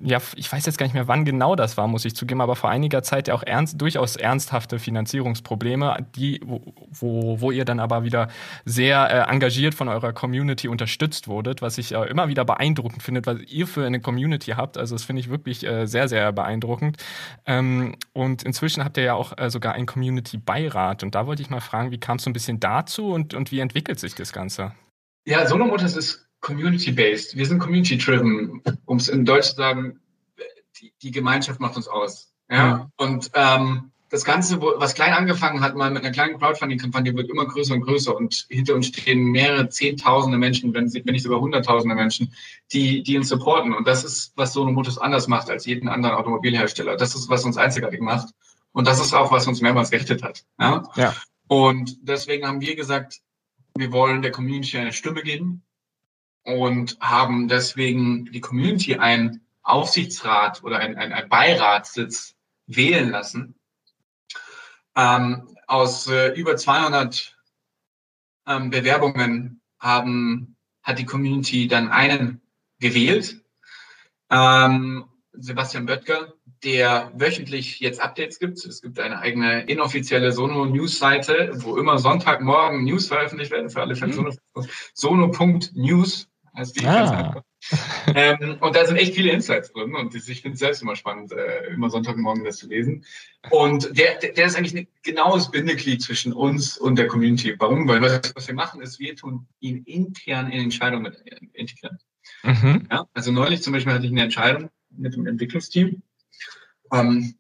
[0.03, 2.55] ja, ich weiß jetzt gar nicht mehr, wann genau das war, muss ich zugeben, aber
[2.55, 8.03] vor einiger Zeit ja auch ernst, durchaus ernsthafte Finanzierungsprobleme, die, wo, wo ihr dann aber
[8.03, 8.29] wieder
[8.65, 13.25] sehr äh, engagiert von eurer Community unterstützt wurdet, was ich äh, immer wieder beeindruckend finde,
[13.25, 14.77] was ihr für eine Community habt.
[14.77, 16.97] Also das finde ich wirklich äh, sehr, sehr beeindruckend.
[17.45, 21.03] Ähm, und inzwischen habt ihr ja auch äh, sogar einen Community-Beirat.
[21.03, 23.51] Und da wollte ich mal fragen, wie kam es so ein bisschen dazu und, und
[23.51, 24.73] wie entwickelt sich das Ganze?
[25.25, 27.35] Ja, Sonomotors ist community-based.
[27.35, 29.99] Wir sind community-driven, um es in Deutsch zu sagen,
[30.79, 32.31] die, die, Gemeinschaft macht uns aus.
[32.49, 32.89] Ja?
[32.97, 37.29] Und ähm, das Ganze, wo, was klein angefangen hat, mal mit einer kleinen Crowdfunding-Kampagne, wird
[37.29, 41.41] immer größer und größer und hinter uns stehen mehrere Zehntausende Menschen, wenn, wenn nicht sogar
[41.41, 42.33] Hunderttausende Menschen,
[42.71, 43.73] die, die uns supporten.
[43.73, 46.95] Und das ist, was Sono Motors anders macht als jeden anderen Automobilhersteller.
[46.95, 48.29] Das ist, was uns einzigartig macht.
[48.71, 50.45] Und das ist auch, was uns mehrmals gerichtet hat.
[50.59, 50.83] Ja?
[50.95, 51.13] ja.
[51.47, 53.19] Und deswegen haben wir gesagt,
[53.75, 55.63] wir wollen der Community eine Stimme geben
[56.43, 62.35] und haben deswegen die Community einen Aufsichtsrat oder ein, ein, ein Beiratssitz
[62.67, 63.55] wählen lassen.
[64.97, 67.37] Ähm, aus äh, über 200
[68.47, 72.41] ähm, Bewerbungen haben, hat die Community dann einen
[72.79, 73.41] gewählt.
[74.29, 76.33] Ähm, Sebastian Böttger,
[76.63, 78.57] der wöchentlich jetzt Updates gibt.
[78.65, 84.17] Es gibt eine eigene inoffizielle Sono-News-Seite, wo immer Sonntagmorgen News veröffentlicht werden für alle Fans.
[84.17, 84.33] Mhm.
[84.93, 87.43] Sono.news als die ah.
[88.15, 91.31] Ähm, und da sind echt viele Insights drin und ich finde es selbst immer spannend,
[91.31, 93.05] äh, immer Sonntagmorgen das zu lesen.
[93.49, 97.55] Und der, der ist eigentlich ein genaues Bindeglied zwischen uns und der Community.
[97.57, 97.87] Warum?
[97.87, 101.21] Weil was, was wir machen, ist, wir tun ihn intern in Entscheidungen mit
[101.53, 101.99] integrieren.
[102.43, 102.87] Mhm.
[102.91, 106.01] Ja, also neulich zum Beispiel hatte ich eine Entscheidung mit dem Entwicklungsteam,
[106.91, 107.35] ähm,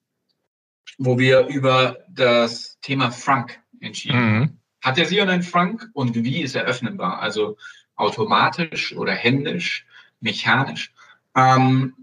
[0.97, 4.39] wo wir über das Thema Frank entschieden.
[4.39, 4.57] Mhm.
[4.81, 7.19] Hat der Sion einen Frank und wie ist er öffnenbar?
[7.19, 7.57] Also
[7.95, 9.86] automatisch oder händisch,
[10.19, 10.93] mechanisch.
[11.35, 11.93] Ähm,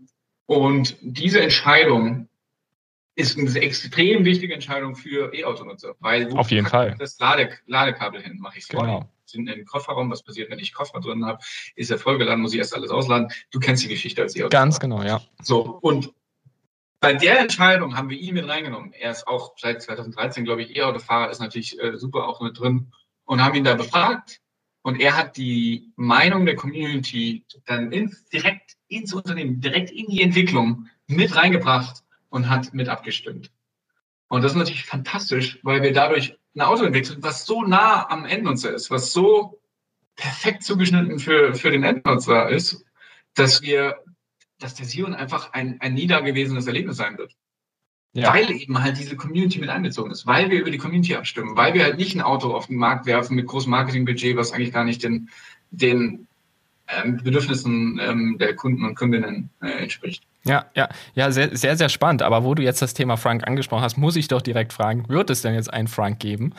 [0.47, 2.29] und diese Entscheidung
[3.17, 8.39] ist eine extrem wichtige Entscheidung für E-Autonutzer, weil auf jeden Fall das Lade Ladekabel hin
[8.39, 9.09] mache ich genau.
[9.27, 11.39] Sind in den Kofferraum, was passiert, wenn ich Koffer drin habe?
[11.77, 13.29] Ist er vollgeladen, muss ich erst alles ausladen?
[13.51, 14.59] Du kennst die Geschichte als E-Autonutzer.
[14.59, 15.23] Ganz genau, ja.
[15.43, 16.13] So und
[17.01, 18.93] bei der Entscheidung haben wir ihn mit reingenommen.
[18.93, 22.93] Er ist auch seit 2013, glaube ich, E-Autofahrer, ist natürlich äh, super auch mit drin
[23.25, 24.41] und haben ihn da befragt
[24.85, 30.21] und er hat die Meinung der Community dann in, direkt ins Unternehmen, direkt in die
[30.21, 33.51] Entwicklung mit reingebracht und hat mit abgestimmt.
[34.29, 38.27] Und das ist natürlich fantastisch, weil wir dadurch ein Auto entwickeln, was so nah am
[38.27, 39.59] Endnutzer ist, was so
[40.17, 42.85] perfekt zugeschnitten für, für den Endnutzer ist,
[43.33, 44.05] dass wir,
[44.59, 47.35] dass der Sion einfach ein, ein nie dagewesenes Erlebnis sein wird.
[48.15, 48.33] Ja.
[48.33, 51.75] Weil eben halt diese Community mit einbezogen ist, weil wir über die Community abstimmen, weil
[51.75, 54.85] wir halt nicht ein Auto auf den Markt werfen mit großem Marketingbudget, was eigentlich gar
[54.85, 55.31] nicht den,
[55.73, 56.29] den
[56.87, 60.23] ähm, Bedürfnissen ähm, der Kunden und Kundinnen äh, entspricht.
[60.45, 62.23] Ja, ja, ja, sehr, sehr, sehr spannend.
[62.23, 65.31] Aber wo du jetzt das Thema Frank angesprochen hast, muss ich doch direkt fragen, wird
[65.31, 66.55] es denn jetzt einen Frank geben?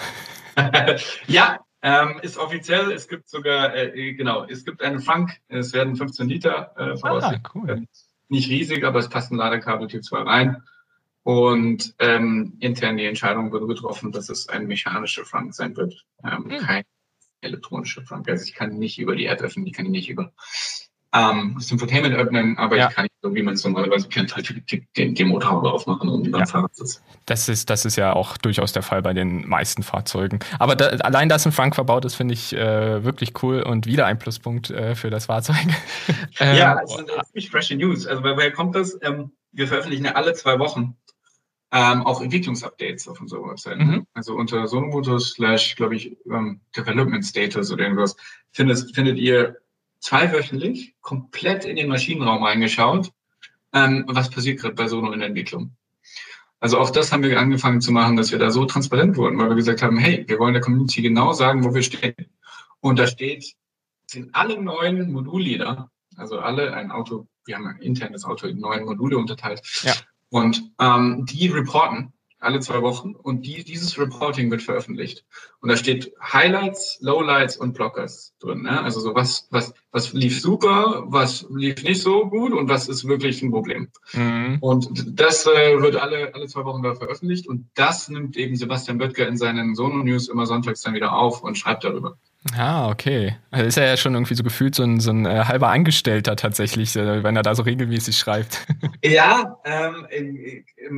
[1.27, 2.91] ja, ähm, ist offiziell.
[2.91, 5.37] Es gibt sogar, äh, genau, es gibt einen Frank.
[5.47, 7.23] Es werden 15 Liter äh, voraus.
[7.23, 7.85] Ah, cool.
[8.27, 10.63] Nicht riesig, aber es passt ein Ladekabel Typ 2 rein.
[11.25, 16.43] Und ähm, intern die Entscheidung wurde getroffen, dass es ein mechanischer Frank sein wird, ähm,
[16.43, 16.57] mhm.
[16.59, 16.83] kein
[17.41, 18.29] elektronischer Frank.
[18.29, 20.31] Also ich kann nicht über die App öffnen, ich kann ihn nicht über
[21.15, 22.89] ähm, das Infotainment öffnen, aber ja.
[22.89, 24.53] ich kann nicht so, wie man es normalerweise kennt, halt
[24.95, 26.45] den, den Motorhaube aufmachen und dann ja.
[26.45, 27.01] Fahrersitz.
[27.25, 30.37] Das ist, das ist ja auch durchaus der Fall bei den meisten Fahrzeugen.
[30.59, 34.05] Aber da, allein, dass in Frank verbaut ist, finde ich äh, wirklich cool und wieder
[34.05, 35.57] ein Pluspunkt äh, für das Fahrzeug.
[36.39, 38.05] ähm, ja, es sind ziemlich freshe News.
[38.05, 38.95] Also woher kommt das?
[39.01, 40.95] Ähm, wir veröffentlichen ja alle zwei Wochen
[41.71, 43.79] ähm, auch Entwicklungsupdates auf unserer Website.
[43.79, 44.07] Mhm.
[44.13, 48.15] Also unter sonomotors slash, glaube ich, ähm, Development Status oder irgendwas
[48.51, 49.57] findet, findet ihr
[49.99, 53.11] zweiwöchentlich komplett in den Maschinenraum reingeschaut,
[53.73, 55.75] ähm, was passiert gerade bei Sono in der Entwicklung.
[56.59, 59.49] Also auch das haben wir angefangen zu machen, dass wir da so transparent wurden, weil
[59.49, 62.15] wir gesagt haben, hey, wir wollen der Community genau sagen, wo wir stehen.
[62.79, 63.55] Und da steht,
[64.05, 68.85] sind alle neuen Modullieder, also alle ein Auto, wir haben ein internes Auto in neun
[68.85, 69.61] Module unterteilt.
[69.83, 69.93] Ja.
[70.35, 75.23] Und ähm, die reporten alle zwei Wochen und die, dieses Reporting wird veröffentlicht.
[75.61, 78.63] Und da steht Highlights, Lowlights und Blockers drin.
[78.63, 78.83] Ne?
[78.83, 83.07] Also so was, was, was lief super, was lief nicht so gut und was ist
[83.07, 83.87] wirklich ein Problem.
[84.11, 84.57] Mhm.
[84.59, 88.97] Und das äh, wird alle, alle zwei Wochen da veröffentlicht und das nimmt eben Sebastian
[88.97, 92.17] Böttger in seinen Sono-News immer sonntags dann wieder auf und schreibt darüber.
[92.53, 93.35] Ah, okay.
[93.49, 96.35] Also ist er ja schon irgendwie so gefühlt so ein, so ein äh, halber Angestellter
[96.35, 98.65] tatsächlich, äh, wenn er da so regelmäßig schreibt.
[99.03, 100.07] Ja, ähm,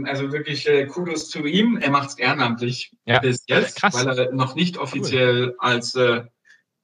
[0.05, 1.77] also wirklich äh, Kudos zu ihm.
[1.77, 3.19] Er macht es ehrenamtlich ja.
[3.19, 3.93] bis jetzt, Krass.
[3.95, 5.55] weil er noch nicht offiziell cool.
[5.60, 6.23] als äh,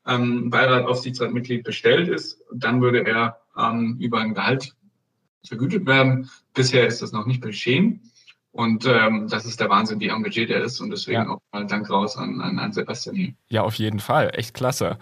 [0.06, 2.42] ähm, Beirat Aufsichtsratmitglied bestellt ist.
[2.54, 4.74] Dann würde er ähm, über ein Gehalt
[5.46, 6.30] vergütet werden.
[6.54, 8.12] Bisher ist das noch nicht geschehen.
[8.54, 10.80] Und ähm, das ist der Wahnsinn, wie engagiert er ist.
[10.80, 11.28] Und deswegen ja.
[11.28, 13.34] auch mal Dank raus an, an, an Sebastian hier.
[13.50, 14.30] Ja, auf jeden Fall.
[14.34, 15.00] Echt klasse.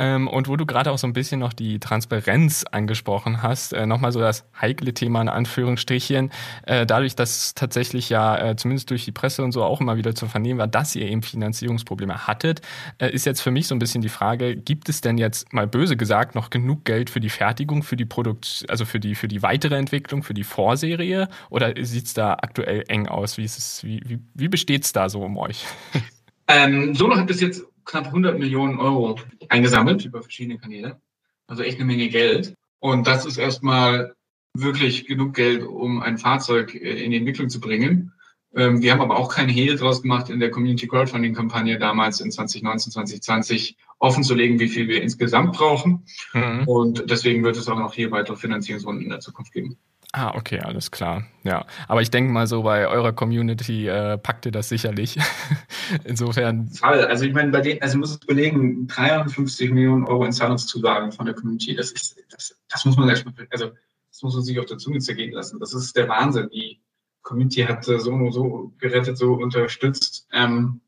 [0.00, 3.86] Ähm, und wo du gerade auch so ein bisschen noch die Transparenz angesprochen hast, äh,
[3.86, 6.32] nochmal so das heikle Thema in Anführungsstrichen.
[6.66, 10.16] Äh, dadurch, dass tatsächlich ja äh, zumindest durch die Presse und so auch immer wieder
[10.16, 12.62] zu vernehmen war, dass ihr eben Finanzierungsprobleme hattet,
[12.98, 15.68] äh, ist jetzt für mich so ein bisschen die Frage, gibt es denn jetzt mal
[15.68, 19.28] böse gesagt noch genug Geld für die Fertigung, für die Produkt, also für die, für
[19.28, 21.28] die weitere Entwicklung, für die Vorserie?
[21.48, 23.38] Oder sieht's da aktuell eng aus?
[23.38, 25.64] Wie, ist es, wie, wie, wie besteht es da so um euch?
[26.50, 29.20] Ähm, Solo hat bis jetzt knapp 100 Millionen Euro
[29.50, 30.98] eingesammelt über verschiedene Kanäle.
[31.46, 32.54] Also echt eine Menge Geld.
[32.80, 34.14] Und das ist erstmal
[34.54, 38.12] wirklich genug Geld, um ein Fahrzeug äh, in die Entwicklung zu bringen.
[38.54, 42.20] Ähm, wir haben aber auch keinen Hehl draus gemacht, in der Community Crowdfunding Kampagne damals
[42.20, 46.06] in 2019, 2020 offen zu legen, wie viel wir insgesamt brauchen.
[46.32, 46.64] Mhm.
[46.66, 49.76] Und deswegen wird es auch noch hier weitere Finanzierungsrunden in der Zukunft geben.
[50.12, 51.26] Ah, okay, alles klar.
[51.44, 55.18] Ja, aber ich denke mal so bei eurer Community äh, packt ihr das sicherlich.
[56.04, 56.68] Insofern.
[56.68, 57.04] Fall.
[57.06, 61.34] Also ich meine, bei denen, also muss überlegen, 53 Millionen Euro in Zahlungszusagen von der
[61.34, 63.70] Community, das ist, das, das muss man erstmal, also
[64.10, 65.60] das muss man sich auf der Zunge zergehen lassen.
[65.60, 66.48] Das ist der Wahnsinn.
[66.50, 66.80] Die
[67.20, 70.26] Community hat äh, so so gerettet, so unterstützt.
[70.32, 70.80] Ähm,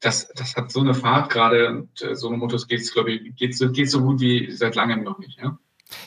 [0.00, 3.36] das, das hat so eine Fahrt gerade und äh, so eine Motos geht's, glaube ich,
[3.36, 5.58] geht so, geht so gut wie seit langem noch nicht, ja.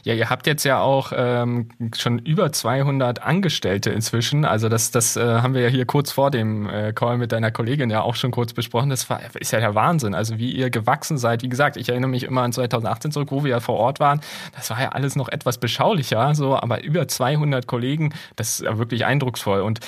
[0.03, 4.45] Ja, ihr habt jetzt ja auch ähm, schon über 200 Angestellte inzwischen.
[4.45, 7.51] Also das, das äh, haben wir ja hier kurz vor dem äh, Call mit deiner
[7.51, 8.89] Kollegin ja auch schon kurz besprochen.
[8.89, 10.13] Das war, ist ja der Wahnsinn.
[10.13, 11.43] Also wie ihr gewachsen seid.
[11.43, 14.21] Wie gesagt, ich erinnere mich immer an 2018 zurück, wo wir ja vor Ort waren.
[14.55, 18.77] Das war ja alles noch etwas beschaulicher, so, aber über 200 Kollegen, das ist ja
[18.77, 19.61] wirklich eindrucksvoll.
[19.61, 19.79] Und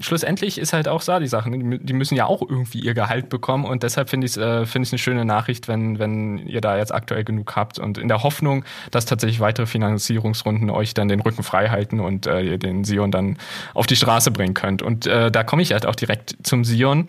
[0.00, 1.50] schlussendlich ist halt auch so die Sache.
[1.50, 1.78] Ne?
[1.78, 4.86] Die müssen ja auch irgendwie ihr Gehalt bekommen und deshalb finde ich es äh, finde
[4.86, 8.22] ich eine schöne Nachricht, wenn, wenn ihr da jetzt aktuell genug habt und in der
[8.22, 13.10] Hoffnung, dass tatsächlich weitere Finanzierungsrunden euch dann den Rücken frei halten und äh, den Sion
[13.10, 13.36] dann
[13.74, 14.80] auf die Straße bringen könnt.
[14.80, 17.08] Und äh, da komme ich halt auch direkt zum Sion.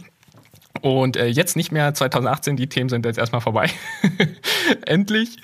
[0.82, 3.70] Und äh, jetzt nicht mehr 2018, die Themen sind jetzt erstmal vorbei.
[4.86, 5.38] Endlich.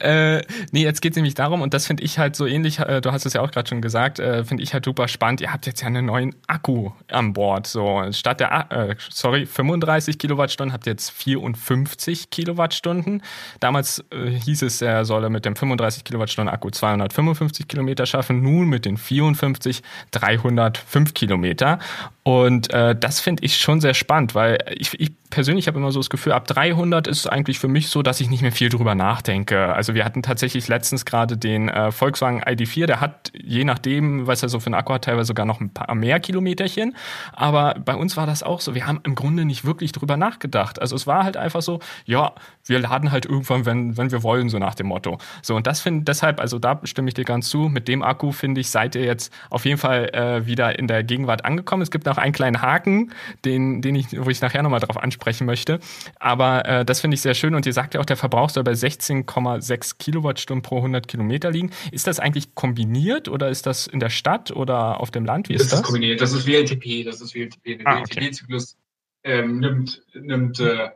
[0.00, 3.00] Äh, nee, jetzt geht es nämlich darum, und das finde ich halt so ähnlich, äh,
[3.00, 5.40] du hast es ja auch gerade schon gesagt, äh, finde ich halt super spannend.
[5.40, 7.66] Ihr habt jetzt ja einen neuen Akku an Bord.
[7.66, 13.22] So, statt der, äh, sorry, 35 Kilowattstunden habt ihr jetzt 54 Kilowattstunden.
[13.60, 18.68] Damals äh, hieß es, er solle mit dem 35 Kilowattstunden Akku 255 Kilometer schaffen, nun
[18.68, 21.78] mit den 54 305 Kilometer.
[22.22, 26.00] Und äh, das finde ich schon sehr spannend, weil ich, ich persönlich habe immer so
[26.00, 28.68] das Gefühl, ab 300 ist es eigentlich für mich so, dass ich nicht mehr viel
[28.68, 29.74] drüber nachdenke.
[29.74, 34.42] Also wir hatten tatsächlich letztens gerade den äh, Volkswagen ID4, der hat je nachdem, was
[34.42, 36.96] er so für einen Akku hat, teilweise sogar noch ein paar mehr Kilometerchen.
[37.32, 38.74] Aber bei uns war das auch so.
[38.74, 40.80] Wir haben im Grunde nicht wirklich drüber nachgedacht.
[40.80, 42.32] Also es war halt einfach so, ja,
[42.64, 45.18] wir laden halt irgendwann, wenn, wenn wir wollen, so nach dem Motto.
[45.42, 47.68] So, und das finde deshalb, also da stimme ich dir ganz zu.
[47.68, 51.04] Mit dem Akku, finde ich, seid ihr jetzt auf jeden Fall äh, wieder in der
[51.04, 51.82] Gegenwart angekommen.
[51.82, 53.12] Es gibt noch einen kleinen Haken,
[53.44, 55.80] den, den ich, wo ich nachher nochmal drauf anspreche ansprechen möchte.
[56.18, 57.54] Aber äh, das finde ich sehr schön.
[57.54, 61.70] Und ihr sagt ja auch, der Verbrauch soll bei 16,6 Kilowattstunden pro 100 Kilometer liegen.
[61.90, 65.48] Ist das eigentlich kombiniert oder ist das in der Stadt oder auf dem Land?
[65.48, 65.70] Wie ist das?
[65.70, 66.20] Das ist kombiniert.
[66.20, 67.04] Das ist WLTP.
[67.04, 67.78] Das ist WLTP.
[67.78, 68.76] Der ah, WLTP-Zyklus
[69.24, 70.90] ähm, nimmt, nimmt äh,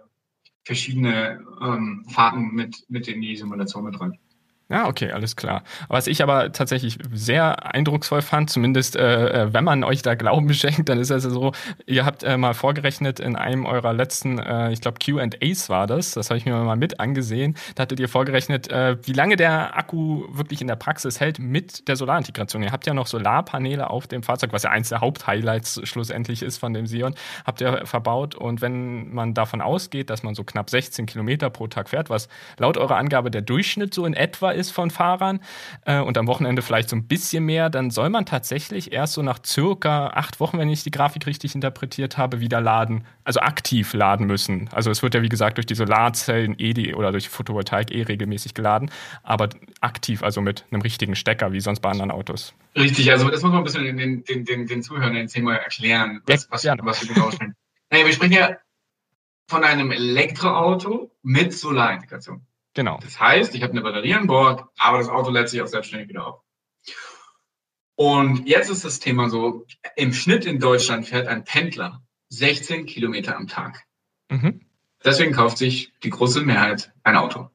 [0.65, 4.19] verschiedene ähm, Fahrten mit, mit in die Simulation mit rein.
[4.73, 5.65] Ja, okay, alles klar.
[5.89, 10.55] Was ich aber tatsächlich sehr eindrucksvoll fand, zumindest äh, äh wenn man euch da Glauben
[10.55, 11.53] schenkt, dann ist es so,
[11.85, 16.13] ihr habt äh, mal vorgerechnet in einem eurer letzten, äh, ich glaube QAs war das,
[16.13, 19.77] das habe ich mir mal mit angesehen, da hattet ihr vorgerechnet, äh, wie lange der
[19.77, 22.63] Akku wirklich in der Praxis hält mit der Solarintegration.
[22.63, 26.57] Ihr habt ja noch Solarpaneele auf dem Fahrzeug, was ja eins der Haupthighlights schlussendlich ist
[26.57, 30.71] von dem Sion, habt ihr verbaut und wenn man davon ausgeht, dass man so knapp
[30.71, 34.62] 16 Kilometer pro Tag fährt, was laut eurer Angabe der Durchschnitt so in etwa ist,
[34.63, 35.41] ist von Fahrern
[35.85, 39.23] äh, und am Wochenende vielleicht so ein bisschen mehr, dann soll man tatsächlich erst so
[39.23, 43.93] nach circa acht Wochen, wenn ich die Grafik richtig interpretiert habe, wieder laden, also aktiv
[43.93, 44.69] laden müssen.
[44.73, 48.03] Also es wird ja wie gesagt durch die Solarzellen eh die, oder durch Photovoltaik eh
[48.03, 48.91] regelmäßig geladen,
[49.23, 49.49] aber
[49.81, 52.55] aktiv, also mit einem richtigen Stecker, wie sonst bei anderen Autos.
[52.77, 56.23] Richtig, also das muss man ein bisschen den, den, den, den Zuhörern den Thema erklären,
[56.27, 56.77] was, was, ja.
[56.81, 57.55] was wir genau sprechen.
[57.91, 58.57] naja, wir sprechen ja
[59.49, 62.47] von einem Elektroauto mit Solarintegration.
[62.75, 62.99] Genau.
[63.03, 66.09] Das heißt, ich habe eine Batterie an Bord, aber das Auto lädt sich auch selbstständig
[66.09, 66.43] wieder auf.
[67.95, 73.37] Und jetzt ist das Thema so, im Schnitt in Deutschland fährt ein Pendler 16 Kilometer
[73.37, 73.85] am Tag.
[74.31, 74.67] Mhm.
[75.05, 77.51] Deswegen kauft sich die große Mehrheit ein Auto.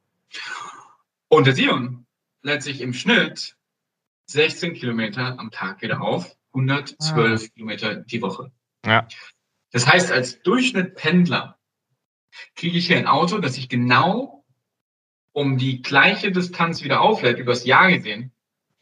[1.28, 2.06] Und der Sion
[2.42, 3.56] lädt sich im Schnitt
[4.26, 7.48] 16 Kilometer am Tag wieder auf, 112 ah.
[7.54, 8.52] Kilometer die Woche.
[8.84, 9.08] Ja.
[9.72, 11.58] Das heißt, als Durchschnitt Pendler
[12.54, 14.37] kriege ich hier ein Auto, das ich genau
[15.38, 18.32] um die gleiche Distanz wieder auflädt, übers Jahr gesehen,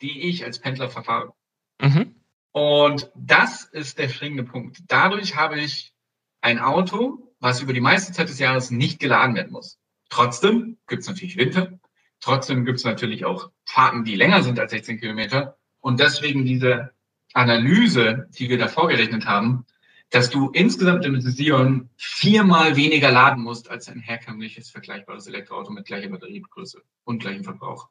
[0.00, 1.34] die ich als Pendler verfahre.
[1.82, 2.14] Mhm.
[2.50, 4.78] Und das ist der springende Punkt.
[4.88, 5.92] Dadurch habe ich
[6.40, 9.78] ein Auto, was über die meiste Zeit des Jahres nicht geladen werden muss.
[10.08, 11.78] Trotzdem gibt es natürlich Winter.
[12.20, 15.58] Trotzdem gibt es natürlich auch Fahrten, die länger sind als 16 Kilometer.
[15.80, 16.94] Und deswegen diese
[17.34, 19.66] Analyse, die wir da vorgerechnet haben,
[20.10, 25.86] dass du insgesamt im Sion viermal weniger laden musst als ein herkömmliches vergleichbares Elektroauto mit
[25.86, 27.88] gleicher Batteriegröße und gleichem Verbrauch.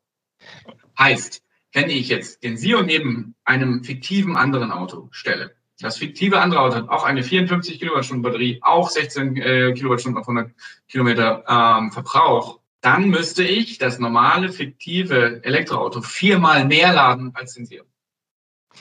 [0.98, 6.62] Heißt, wenn ich jetzt den Sion neben einem fiktiven anderen Auto stelle, das fiktive andere
[6.62, 10.56] Auto hat auch eine 54 Kilowattstunden Batterie, auch 16 äh, Kilowattstunden auf 100
[10.88, 17.66] Kilometer ähm, Verbrauch, dann müsste ich das normale fiktive Elektroauto viermal mehr laden als den
[17.66, 17.88] Sion.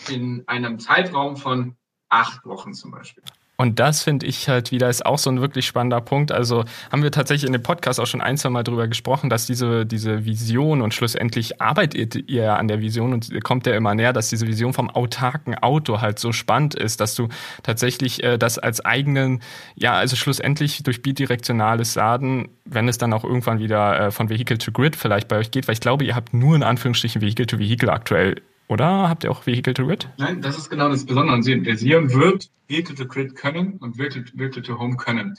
[0.08, 1.76] In einem Zeitraum von
[2.14, 3.22] acht Wochen zum Beispiel.
[3.56, 6.32] Und das finde ich halt wieder ist auch so ein wirklich spannender Punkt.
[6.32, 9.46] Also haben wir tatsächlich in dem Podcast auch schon ein, zwei Mal drüber gesprochen, dass
[9.46, 14.12] diese, diese Vision und schlussendlich arbeitet ihr an der Vision und kommt ja immer näher,
[14.12, 17.28] dass diese Vision vom autarken Auto halt so spannend ist, dass du
[17.62, 19.40] tatsächlich äh, das als eigenen,
[19.76, 24.58] ja, also schlussendlich durch bidirektionales Laden, wenn es dann auch irgendwann wieder äh, von Vehicle
[24.58, 27.46] to Grid vielleicht bei euch geht, weil ich glaube, ihr habt nur in Anführungsstrichen Vehicle
[27.46, 30.08] to Vehicle aktuell oder habt ihr auch Vehicle to Grid?
[30.16, 31.40] Nein, das ist genau das Besondere.
[31.40, 35.36] Der Sion wird Vehicle to Grid können und Vehicle to Home können.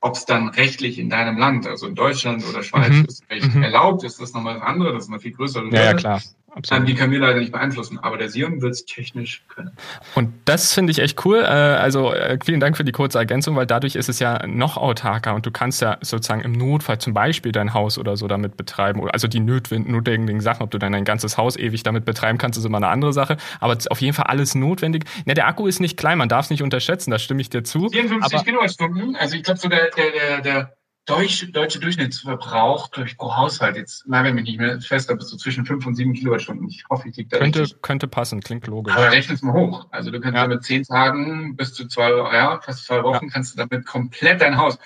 [0.00, 3.04] Ob es dann rechtlich in deinem Land, also in Deutschland oder Schweiz, mhm.
[3.06, 3.62] ist recht mhm.
[3.64, 6.22] erlaubt, ist das nochmal das andere, das ist eine viel größere Ja, ja, klar.
[6.50, 6.88] Absolut.
[6.88, 9.70] Die können wir leider nicht beeinflussen, aber der Sion wird es technisch können.
[10.14, 11.38] Und das finde ich echt cool.
[11.38, 14.76] Äh, also äh, vielen Dank für die kurze Ergänzung, weil dadurch ist es ja noch
[14.76, 18.56] autarker und du kannst ja sozusagen im Notfall zum Beispiel dein Haus oder so damit
[18.56, 19.08] betreiben.
[19.10, 22.64] Also die notwendigen Sachen, ob du dann dein ganzes Haus ewig damit betreiben kannst, ist
[22.64, 23.36] immer eine andere Sache.
[23.60, 25.04] Aber auf jeden Fall alles notwendig.
[25.26, 27.62] Na, der Akku ist nicht klein, man darf es nicht unterschätzen, da stimme ich dir
[27.62, 27.88] zu.
[27.90, 30.77] 54 Kilowattstunden, also ich glaube so der, der, der, der
[31.08, 35.64] Deutsch, deutsche Durchschnittsverbrauch durch pro Haushalt, jetzt nagel mich nicht mehr fest, aber so zwischen
[35.64, 36.68] 5 und 7 Kilowattstunden.
[36.68, 37.80] Ich hoffe, ich liege da könnte, richtig.
[37.80, 38.94] Könnte passen, klingt logisch.
[38.94, 39.88] Aber rechne es mal hoch.
[39.90, 40.42] Also du kannst ja.
[40.42, 43.30] damit zehn Tagen bis zu zwei, ja, fast zwei Wochen ja.
[43.32, 44.78] kannst du damit komplett dein Haus.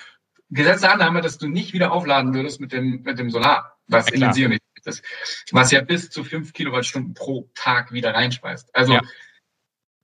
[0.49, 4.13] Gesetzte Annahme, dass du nicht wieder aufladen würdest mit dem, mit dem Solar, was ja,
[4.13, 5.03] in den Sion nicht ist.
[5.51, 8.73] Was ja bis zu 5 Kilowattstunden pro Tag wieder reinspeist.
[8.73, 9.01] Also ja.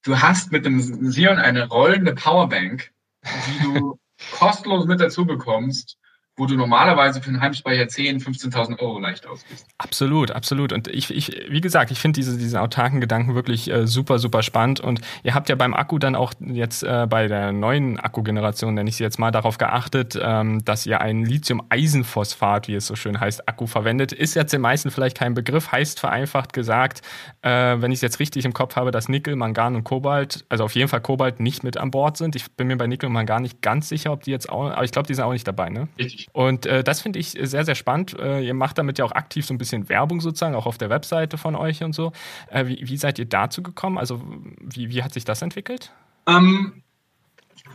[0.04, 2.92] du hast mit dem Sion eine rollende Powerbank,
[3.24, 4.00] die du
[4.38, 5.98] kostenlos mit dazu bekommst
[6.40, 9.66] wo du normalerweise für einen Heimspeicher 10.000, 15.000 Euro leicht ausgibst.
[9.78, 10.72] Absolut, absolut.
[10.72, 14.42] Und ich, ich wie gesagt, ich finde diese, diese autarken Gedanken wirklich äh, super, super
[14.42, 14.80] spannend.
[14.80, 18.90] Und ihr habt ja beim Akku dann auch jetzt äh, bei der neuen Akkugeneration, nenne
[18.90, 23.20] ich sie jetzt mal, darauf geachtet, ähm, dass ihr einen Lithium-Eisenphosphat, wie es so schön
[23.20, 24.14] heißt, Akku verwendet.
[24.14, 27.02] Ist jetzt den meisten vielleicht kein Begriff, heißt vereinfacht gesagt,
[27.42, 30.64] äh, wenn ich es jetzt richtig im Kopf habe, dass Nickel, Mangan und Kobalt, also
[30.64, 32.38] auf jeden Fall Kobalt, nicht mit an Bord sind.
[32.38, 34.86] Ich bin mir bei Nickel und Mangan nicht ganz sicher, ob die jetzt auch, aber
[34.86, 35.90] ich glaube, die sind auch nicht dabei, ne?
[35.98, 36.29] Richtig.
[36.32, 38.18] Und äh, das finde ich sehr, sehr spannend.
[38.20, 40.90] Äh, ihr macht damit ja auch aktiv so ein bisschen Werbung sozusagen, auch auf der
[40.90, 42.12] Webseite von euch und so.
[42.50, 43.98] Äh, wie, wie, seid ihr dazu gekommen?
[43.98, 44.22] Also
[44.62, 45.92] wie, wie hat sich das entwickelt?
[46.28, 46.84] Ähm,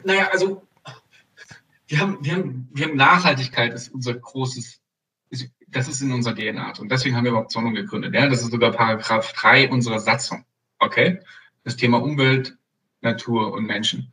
[0.04, 0.62] naja, also
[1.86, 4.80] wir haben, wir, haben, wir haben Nachhaltigkeit ist unser großes,
[5.30, 6.74] ist, das ist in unserer DNA.
[6.78, 8.14] Und deswegen haben wir überhaupt Optionen gegründet.
[8.14, 8.28] Ja?
[8.28, 10.44] Das ist sogar Paragraph 3 unserer Satzung.
[10.78, 11.20] Okay?
[11.64, 12.56] Das Thema Umwelt,
[13.00, 14.12] Natur und Menschen.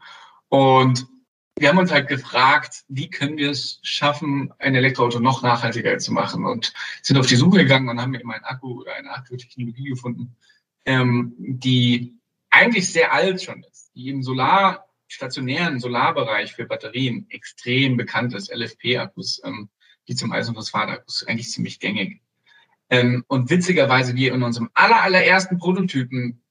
[0.50, 1.08] Und
[1.62, 6.12] wir haben uns halt gefragt, wie können wir es schaffen, ein Elektroauto noch nachhaltiger zu
[6.12, 9.90] machen und sind auf die Suche gegangen und haben eben einen Akku oder eine Akkutechnologie
[9.90, 10.36] gefunden,
[10.86, 12.16] ähm, die
[12.50, 18.52] eigentlich sehr alt schon ist, die im Solar, stationären Solarbereich für Batterien extrem bekannt ist,
[18.52, 19.70] LFP-Akkus, ähm,
[20.08, 22.22] Lithium-Eisenphosphat-Akkus, eigentlich ziemlich gängig.
[22.90, 26.42] Ähm, und witzigerweise wir in unserem aller, allerersten Prototypen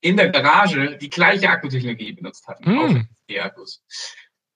[0.00, 2.78] in der Garage die gleiche Akkutechnologie benutzt hatten, mm.
[2.78, 3.84] auch LFP-Akkus.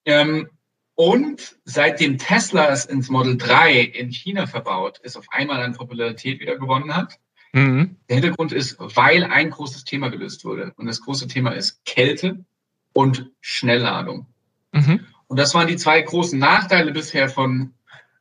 [0.05, 0.49] Ähm,
[0.97, 6.41] und seitdem Tesla es ins Model 3 in China verbaut, es auf einmal an Popularität
[6.41, 7.19] wieder gewonnen hat.
[7.53, 7.97] Mhm.
[8.09, 10.73] Der Hintergrund ist, weil ein großes Thema gelöst wurde.
[10.77, 12.45] Und das große Thema ist Kälte
[12.93, 14.27] und Schnellladung.
[14.73, 15.07] Mhm.
[15.27, 17.75] Und das waren die zwei großen Nachteile bisher von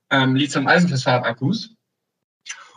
[0.10, 1.76] ähm, Lithium-Eisenphosphat-Akkus.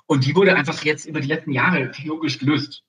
[0.07, 2.85] Und die wurde einfach jetzt über die letzten Jahre technologisch gelöst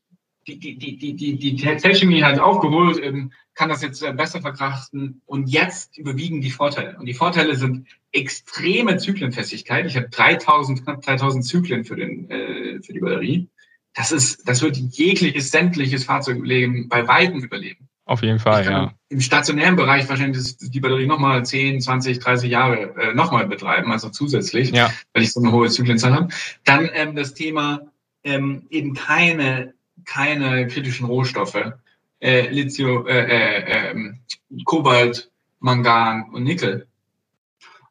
[0.47, 5.21] die, die, die, die, die Zellchemie hat aufgeholt, ähm, kann das jetzt äh, besser verkraften
[5.25, 6.95] und jetzt überwiegen die Vorteile.
[6.97, 9.85] Und die Vorteile sind extreme Zyklenfestigkeit.
[9.85, 13.49] Ich habe 3000, knapp 3000 Zyklen für, den, äh, für die Batterie.
[13.93, 17.89] Das ist, das wird jegliches, sämtliches Fahrzeugleben bei Weitem überleben.
[18.05, 18.93] Auf jeden Fall, ja.
[19.09, 24.09] Im stationären Bereich wahrscheinlich die Batterie nochmal 10, 20, 30 Jahre äh, nochmal betreiben, also
[24.09, 24.93] zusätzlich, ja.
[25.13, 26.29] weil ich so eine hohe Zyklenzahl habe.
[26.63, 27.81] Dann ähm, das Thema
[28.23, 29.73] ähm, eben keine
[30.07, 31.73] keine kritischen Rohstoffe,
[32.19, 34.19] äh, Lithium, äh, äh, ähm,
[34.65, 35.29] Kobalt,
[35.59, 36.87] Mangan und Nickel.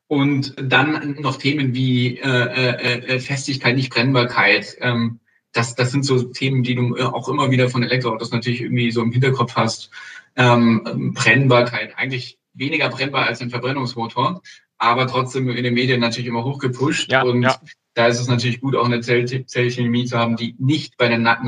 [0.08, 4.76] Und dann noch Themen wie äh, äh, äh, Festigkeit, nicht Brennbarkeit.
[4.80, 5.20] Ähm,
[5.52, 9.02] das, das sind so Themen, die du auch immer wieder von Elektroautos natürlich irgendwie so
[9.02, 9.90] im Hinterkopf hast.
[10.36, 14.42] Ähm, Brennbarkeit, eigentlich weniger brennbar als ein Verbrennungsmotor,
[14.78, 17.10] aber trotzdem in den Medien natürlich immer hochgepusht.
[17.10, 17.58] Ja, und ja
[17.96, 21.16] da ist es natürlich gut, auch eine Zell Zellchemie zu haben, die nicht bei der
[21.16, 21.40] Na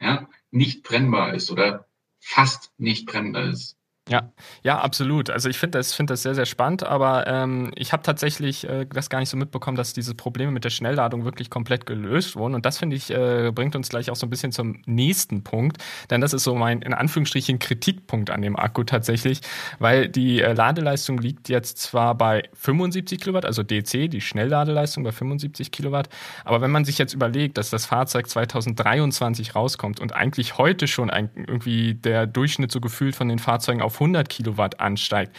[0.00, 1.86] ja, nicht brennbar ist oder
[2.20, 3.76] fast nicht brennbar ist.
[4.08, 4.30] Ja,
[4.62, 5.30] ja, absolut.
[5.30, 8.86] Also ich finde das, finde das sehr, sehr spannend, aber ähm, ich habe tatsächlich äh,
[8.86, 12.54] das gar nicht so mitbekommen, dass diese Probleme mit der Schnellladung wirklich komplett gelöst wurden.
[12.54, 15.82] Und das finde ich äh, bringt uns gleich auch so ein bisschen zum nächsten Punkt,
[16.08, 19.40] denn das ist so mein in Anführungsstrichen Kritikpunkt an dem Akku tatsächlich,
[19.80, 25.10] weil die äh, Ladeleistung liegt jetzt zwar bei 75 Kilowatt, also DC, die Schnellladeleistung bei
[25.10, 26.10] 75 Kilowatt,
[26.44, 31.10] aber wenn man sich jetzt überlegt, dass das Fahrzeug 2023 rauskommt und eigentlich heute schon
[31.10, 35.34] ein, irgendwie der Durchschnitt so gefühlt von den Fahrzeugen auf 100 Kilowatt ansteigt,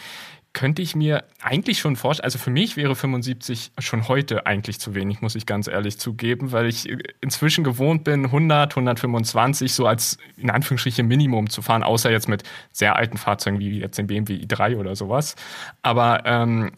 [0.58, 4.94] könnte ich mir eigentlich schon vorstellen, also für mich wäre 75 schon heute eigentlich zu
[4.94, 6.88] wenig, muss ich ganz ehrlich zugeben, weil ich
[7.20, 12.42] inzwischen gewohnt bin, 100, 125 so als in Anführungsstrichen Minimum zu fahren, außer jetzt mit
[12.72, 15.36] sehr alten Fahrzeugen wie jetzt den BMW i3 oder sowas.
[15.82, 16.72] Aber ähm,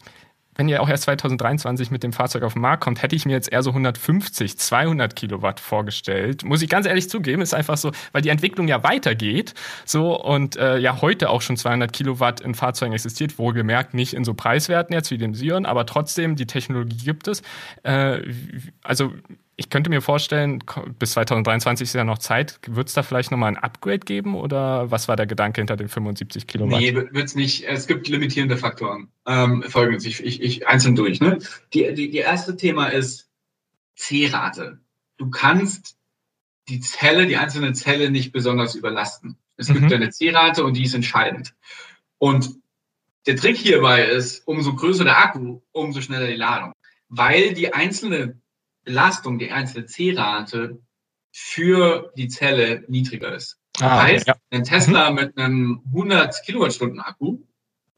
[0.55, 3.33] wenn ihr auch erst 2023 mit dem Fahrzeug auf den Markt kommt, hätte ich mir
[3.33, 6.43] jetzt eher so 150, 200 Kilowatt vorgestellt.
[6.43, 9.53] Muss ich ganz ehrlich zugeben, ist einfach so, weil die Entwicklung ja weitergeht.
[9.85, 14.23] So und äh, ja heute auch schon 200 Kilowatt in Fahrzeugen existiert, wohlgemerkt nicht in
[14.23, 17.41] so Preiswerten jetzt wie dem Sion, aber trotzdem die Technologie gibt es.
[17.83, 18.21] Äh,
[18.83, 19.13] also
[19.61, 20.63] ich könnte mir vorstellen,
[20.97, 22.59] bis 2023 ist ja noch Zeit.
[22.67, 25.87] Wird es da vielleicht nochmal ein Upgrade geben oder was war der Gedanke hinter den
[25.87, 26.79] 75 Kilowatt?
[26.79, 27.67] Nee, wird es nicht.
[27.67, 29.09] Es gibt limitierende Faktoren.
[29.27, 31.21] Ähm, Folgendes, ich, ich, ich einzeln durch.
[31.21, 31.37] Ne?
[31.75, 33.29] Die, die, die erste Thema ist
[33.97, 34.79] C-Rate.
[35.17, 35.95] Du kannst
[36.67, 39.37] die Zelle, die einzelne Zelle nicht besonders überlasten.
[39.57, 39.75] Es mhm.
[39.75, 41.53] gibt eine C-Rate und die ist entscheidend.
[42.17, 42.55] Und
[43.27, 46.73] der Trick hierbei ist, umso größer der Akku, umso schneller die Ladung.
[47.09, 48.40] Weil die einzelne
[48.83, 50.79] Belastung, die einzelne C-Rate
[51.31, 53.57] für die Zelle niedriger ist.
[53.73, 54.35] Das ah, heißt, ja.
[54.49, 55.15] ein Tesla mhm.
[55.15, 57.39] mit einem 100 Kilowattstunden Akku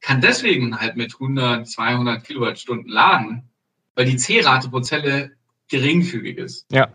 [0.00, 3.48] kann deswegen halt mit 100, 200 Kilowattstunden laden,
[3.94, 5.32] weil die C-Rate pro Zelle
[5.68, 6.66] geringfügig ist.
[6.70, 6.92] Ja.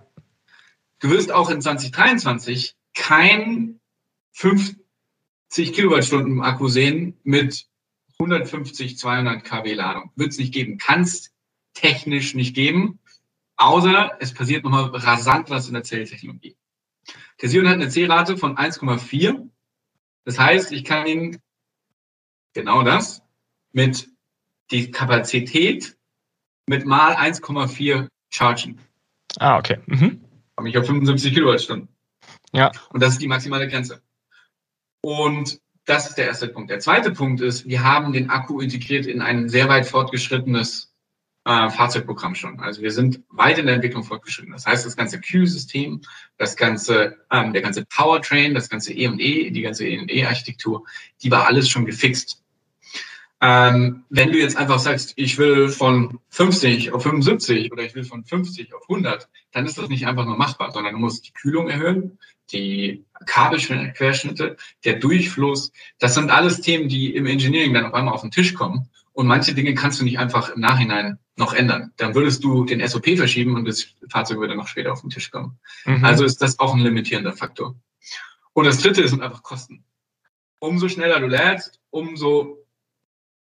[0.99, 3.79] Du wirst auch in 2023 kein
[4.33, 4.77] 50
[5.55, 7.67] Kilowattstunden Akku sehen mit
[8.19, 10.11] 150, 200 kW Ladung.
[10.15, 10.77] Wird es nicht geben.
[10.77, 11.31] Kannst
[11.73, 12.98] technisch nicht geben.
[13.59, 16.55] Außer es passiert nochmal rasant was in der Zelltechnologie.
[17.41, 19.49] Der Sion hat eine C-Rate von 1,4.
[20.23, 21.41] Das heißt, ich kann ihn
[22.53, 23.21] genau das
[23.73, 24.07] mit
[24.71, 25.97] die Kapazität
[26.67, 28.79] mit mal 1,4 chargen.
[29.39, 29.79] Ah, okay.
[29.87, 30.23] Mhm.
[30.55, 31.89] Komme ich auf 75 Kilowattstunden.
[32.53, 32.71] Ja.
[32.93, 34.01] Und das ist die maximale Grenze.
[35.01, 36.69] Und das ist der erste Punkt.
[36.69, 40.88] Der zweite Punkt ist, wir haben den Akku integriert in ein sehr weit fortgeschrittenes
[41.49, 42.59] äh, Fahrzeugprogramm schon.
[42.59, 44.53] Also wir sind weit in der Entwicklung fortgeschritten.
[44.53, 46.01] Das heißt, das ganze Q-System,
[46.37, 50.85] das ganze, ähm, der ganze Powertrain, das ganze E&E, e, die ganze E&E-Architektur,
[51.23, 52.43] die war alles schon gefixt.
[53.41, 58.03] Ähm, wenn du jetzt einfach sagst, ich will von 50 auf 75 oder ich will
[58.03, 61.33] von 50 auf 100, dann ist das nicht einfach nur machbar, sondern du musst die
[61.33, 62.19] Kühlung erhöhen,
[62.51, 65.71] die Kabelquerschnitte, der Durchfluss.
[65.97, 68.89] Das sind alles Themen, die im Engineering dann auf einmal auf den Tisch kommen.
[69.19, 71.91] Und manche Dinge kannst du nicht einfach im Nachhinein noch ändern.
[71.97, 75.29] Dann würdest du den SOP verschieben und das Fahrzeug würde noch später auf den Tisch
[75.29, 75.59] kommen.
[75.83, 76.05] Mhm.
[76.05, 77.75] Also ist das auch ein limitierender Faktor.
[78.53, 79.83] Und das dritte sind einfach Kosten.
[80.59, 82.65] Umso schneller du lädst, umso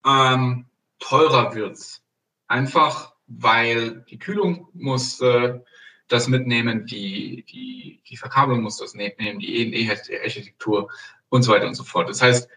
[0.05, 0.65] ähm,
[0.99, 2.03] teurer wird's.
[2.49, 5.61] Einfach, weil die Kühlung muss äh,
[6.09, 10.91] das mitnehmen, die, die, die Verkabelung muss das mitnehmen, die E-Architektur
[11.29, 12.09] und so weiter und so fort.
[12.09, 12.49] Das heißt,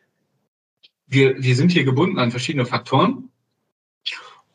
[1.07, 3.31] wir, wir sind hier gebunden an verschiedene Faktoren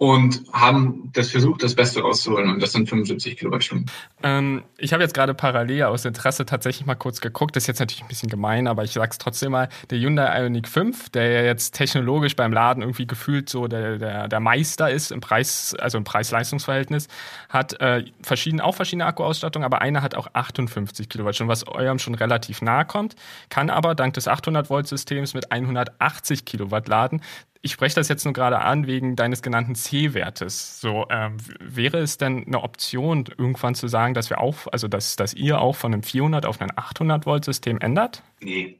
[0.01, 2.49] und haben das versucht, das Beste rauszuholen.
[2.49, 3.85] Und das sind 75 Kilowattstunden.
[4.23, 7.55] Ähm, ich habe jetzt gerade parallel aus Interesse tatsächlich mal kurz geguckt.
[7.55, 9.69] Das ist jetzt natürlich ein bisschen gemein, aber ich sage es trotzdem mal.
[9.91, 14.27] Der Hyundai Ioniq 5, der ja jetzt technologisch beim Laden irgendwie gefühlt so der, der,
[14.27, 17.07] der Meister ist im Preis, also im Preis-Leistungs-Verhältnis,
[17.49, 22.15] hat äh, verschiedene, auch verschiedene Akkuausstattung, aber einer hat auch 58 Kilowattstunden, was eurem schon
[22.15, 23.15] relativ nahe kommt,
[23.49, 27.21] kann aber dank des 800-Volt-Systems mit 180 Kilowatt laden
[27.63, 30.81] ich spreche das jetzt nur gerade an wegen deines genannten C-Wertes.
[30.81, 35.15] So ähm, wäre es denn eine Option, irgendwann zu sagen, dass wir auch, also dass,
[35.15, 38.23] dass ihr auch von einem 400 auf ein 800 Volt System ändert?
[38.39, 38.79] Nee,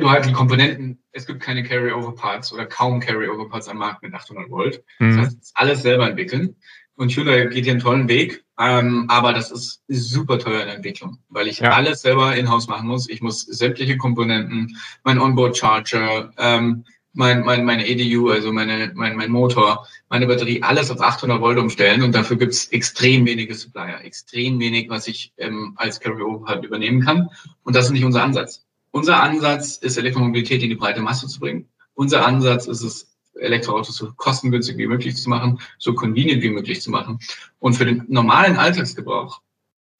[0.00, 1.02] nur halt die Komponenten.
[1.12, 4.84] Es gibt keine Carry-over-Parts oder kaum Carry-over-Parts am Markt mit 800 Volt.
[4.98, 5.16] Mhm.
[5.16, 6.56] Das heißt, alles selber entwickeln.
[6.96, 10.76] Und Hyundai geht hier einen tollen Weg, ähm, aber das ist super teuer in der
[10.76, 11.70] Entwicklung, weil ich ja.
[11.70, 13.08] alles selber in-house machen muss.
[13.08, 19.30] Ich muss sämtliche Komponenten, mein Onboard-Charger, ähm, mein, mein, meine EDU, also meine, mein, mein
[19.30, 24.60] Motor, meine Batterie, alles auf 800 Volt umstellen und dafür gibt's extrem wenige Supplier, extrem
[24.60, 27.28] wenig, was ich ähm, als Carry-Over halt übernehmen kann.
[27.64, 28.64] Und das ist nicht unser Ansatz.
[28.92, 31.68] Unser Ansatz ist, Elektromobilität in die breite Masse zu bringen.
[31.94, 36.82] Unser Ansatz ist es, Elektroautos so kostengünstig wie möglich zu machen, so convenient wie möglich
[36.82, 37.18] zu machen.
[37.58, 39.40] Und für den normalen Alltagsgebrauch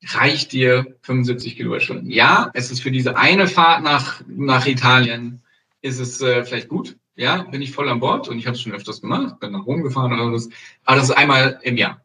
[0.08, 2.10] reicht dir 75 Kilowattstunden.
[2.10, 5.42] Ja, es ist für diese eine Fahrt nach, nach Italien,
[5.82, 8.62] ist es äh, vielleicht gut, ja, bin ich voll an Bord und ich habe es
[8.62, 10.48] schon öfters gemacht, bin nach Rom gefahren oder was.
[10.84, 12.04] Aber das ist einmal im Jahr.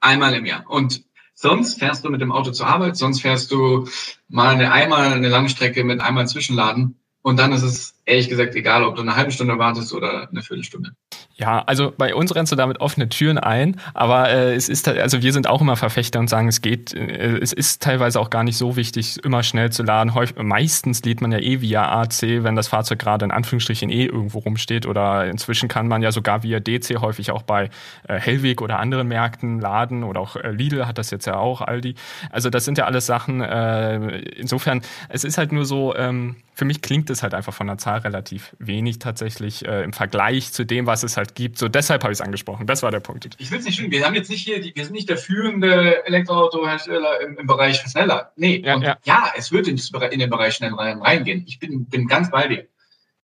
[0.00, 0.64] Einmal im Jahr.
[0.68, 3.88] Und sonst fährst du mit dem Auto zur Arbeit, sonst fährst du
[4.28, 8.54] mal eine einmal eine lange Strecke mit einmal Zwischenladen und dann ist es ehrlich gesagt
[8.54, 10.92] egal, ob du eine halbe Stunde wartest oder eine Viertelstunde.
[11.34, 15.22] Ja, also bei uns rennst du damit offene Türen ein, aber äh, es ist also
[15.22, 18.42] wir sind auch immer Verfechter und sagen, es geht, äh, es ist teilweise auch gar
[18.42, 20.14] nicht so wichtig, immer schnell zu laden.
[20.14, 24.06] Häufig, meistens lädt man ja eh via AC, wenn das Fahrzeug gerade in Anführungsstrichen eh
[24.06, 27.70] irgendwo rumsteht oder inzwischen kann man ja sogar via DC häufig auch bei
[28.08, 31.60] äh, Hellweg oder anderen Märkten laden oder auch äh, Lidl hat das jetzt ja auch,
[31.60, 31.94] Aldi.
[32.30, 36.64] Also das sind ja alles Sachen, äh, insofern, es ist halt nur so, ähm, für
[36.64, 40.64] mich klingt es halt einfach von der Zahl relativ wenig tatsächlich äh, im Vergleich zu
[40.64, 41.58] dem, was es halt gibt.
[41.58, 42.66] So deshalb habe ich es angesprochen.
[42.66, 43.28] Das war der Punkt.
[43.38, 43.90] Ich will es nicht schön.
[43.90, 47.78] Wir haben jetzt nicht hier, die, wir sind nicht der führende Elektroautohersteller im, im Bereich
[47.78, 48.32] schneller.
[48.36, 48.98] Nee, ja, ja.
[49.04, 49.78] ja es wird in,
[50.10, 51.44] in, den Bereich schnell reingehen.
[51.46, 52.66] Ich bin, bin ganz bei dir.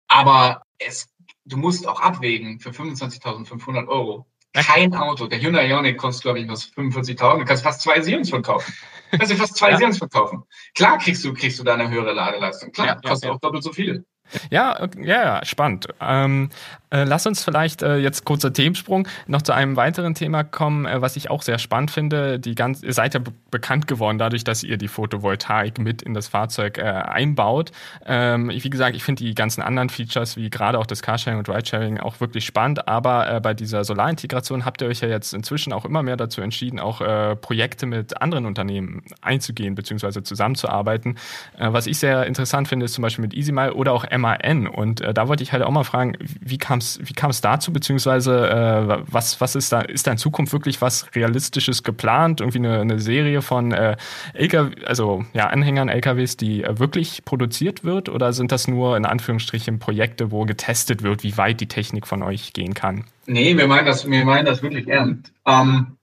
[0.07, 1.09] Aber es,
[1.45, 4.25] du musst auch abwägen für 25.500 Euro.
[4.53, 5.27] Kein Auto.
[5.27, 7.39] Der Hyundai Ioniq kostet, glaube ich, was 45.000.
[7.39, 8.73] Du kannst fast zwei Sions verkaufen.
[9.11, 9.77] Kannst du fast zwei ja.
[9.77, 10.43] Sions verkaufen.
[10.75, 12.71] Klar kriegst du, kriegst du da eine höhere Ladeleistung.
[12.71, 14.05] Klar, ja, kostet ja, auch doppelt so viel.
[14.49, 15.87] Ja, ja, spannend.
[15.99, 16.49] Ähm,
[16.91, 21.01] äh, lass uns vielleicht äh, jetzt kurzer Themensprung noch zu einem weiteren Thema kommen, äh,
[21.01, 22.37] was ich auch sehr spannend finde.
[22.37, 26.27] Die ganz, ihr seid ja bekannt geworden dadurch, dass ihr die Photovoltaik mit in das
[26.27, 27.71] Fahrzeug äh, einbaut.
[28.05, 31.47] Ähm, wie gesagt, ich finde die ganzen anderen Features, wie gerade auch das Carsharing und
[31.47, 32.89] Ridesharing, auch wirklich spannend.
[32.89, 36.41] Aber äh, bei dieser Solarintegration habt ihr euch ja jetzt inzwischen auch immer mehr dazu
[36.41, 40.23] entschieden, auch äh, Projekte mit anderen Unternehmen einzugehen bzw.
[40.23, 41.17] zusammenzuarbeiten.
[41.57, 44.67] was ich sehr interessant finde, ist zum Beispiel mit EasyMile oder auch MAN.
[44.67, 47.71] Und da wollte ich halt auch mal fragen, wie kam kam's, wie kam es dazu,
[47.71, 52.41] beziehungsweise äh, was, was ist da, ist da in Zukunft wirklich was Realistisches geplant?
[52.41, 53.97] Irgendwie eine, eine Serie von äh,
[54.33, 58.09] LKW, also ja, Anhängern LKWs, die äh, wirklich produziert wird?
[58.09, 62.23] Oder sind das nur in Anführungsstrichen Projekte, wo getestet wird, wie weit die Technik von
[62.23, 63.05] euch gehen kann?
[63.27, 65.31] Nee, wir meinen das, wir meinen das wirklich ernst.
[65.45, 65.97] Ähm,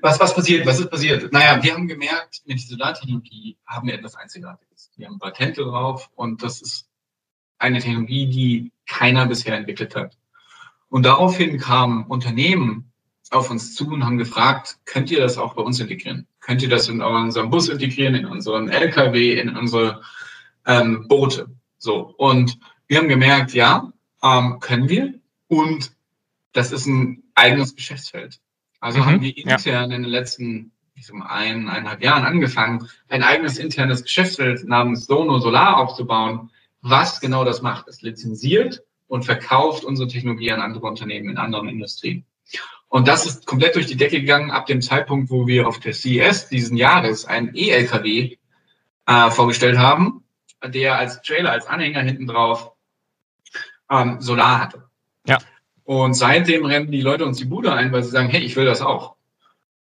[0.00, 0.66] was, was passiert?
[0.66, 1.32] Was ist passiert?
[1.32, 4.90] Naja, wir haben gemerkt, mit dieser Solartechnologie haben wir etwas Einzigartiges.
[4.96, 6.88] Wir haben Patente drauf und das ist
[7.58, 10.16] eine Technologie, die keiner bisher entwickelt hat.
[10.88, 12.92] Und daraufhin kamen Unternehmen
[13.30, 16.26] auf uns zu und haben gefragt, könnt ihr das auch bei uns integrieren?
[16.40, 20.02] Könnt ihr das in unserem Bus integrieren, in unseren LKW, in unsere
[20.64, 21.48] ähm, Boote?
[21.78, 22.14] So.
[22.16, 23.92] Und wir haben gemerkt, ja,
[24.22, 25.14] ähm, können wir.
[25.48, 25.92] Und
[26.52, 28.40] das ist ein eigenes Geschäftsfeld.
[28.80, 29.96] Also mhm, haben wir intern ja.
[29.96, 35.06] in den letzten ich sag mal, ein, eineinhalb Jahren angefangen, ein eigenes internes Geschäftsfeld namens
[35.06, 36.50] Sono Solar aufzubauen,
[36.88, 37.88] was genau das macht.
[37.88, 42.24] Es lizenziert und verkauft unsere Technologie an andere Unternehmen in anderen Industrien.
[42.88, 45.92] Und das ist komplett durch die Decke gegangen ab dem Zeitpunkt, wo wir auf der
[45.92, 48.36] CES diesen Jahres einen E-LKW
[49.06, 50.24] äh, vorgestellt haben,
[50.64, 52.72] der als Trailer, als Anhänger hinten drauf
[53.90, 54.84] ähm, Solar hatte.
[55.26, 55.38] Ja.
[55.82, 58.64] Und seitdem rennen die Leute uns die Bude ein, weil sie sagen, hey, ich will
[58.64, 59.16] das auch.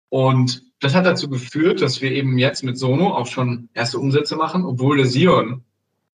[0.10, 4.38] Und das hat dazu geführt, dass wir eben jetzt mit Sono auch schon erste Umsätze
[4.38, 5.65] machen, obwohl der Sion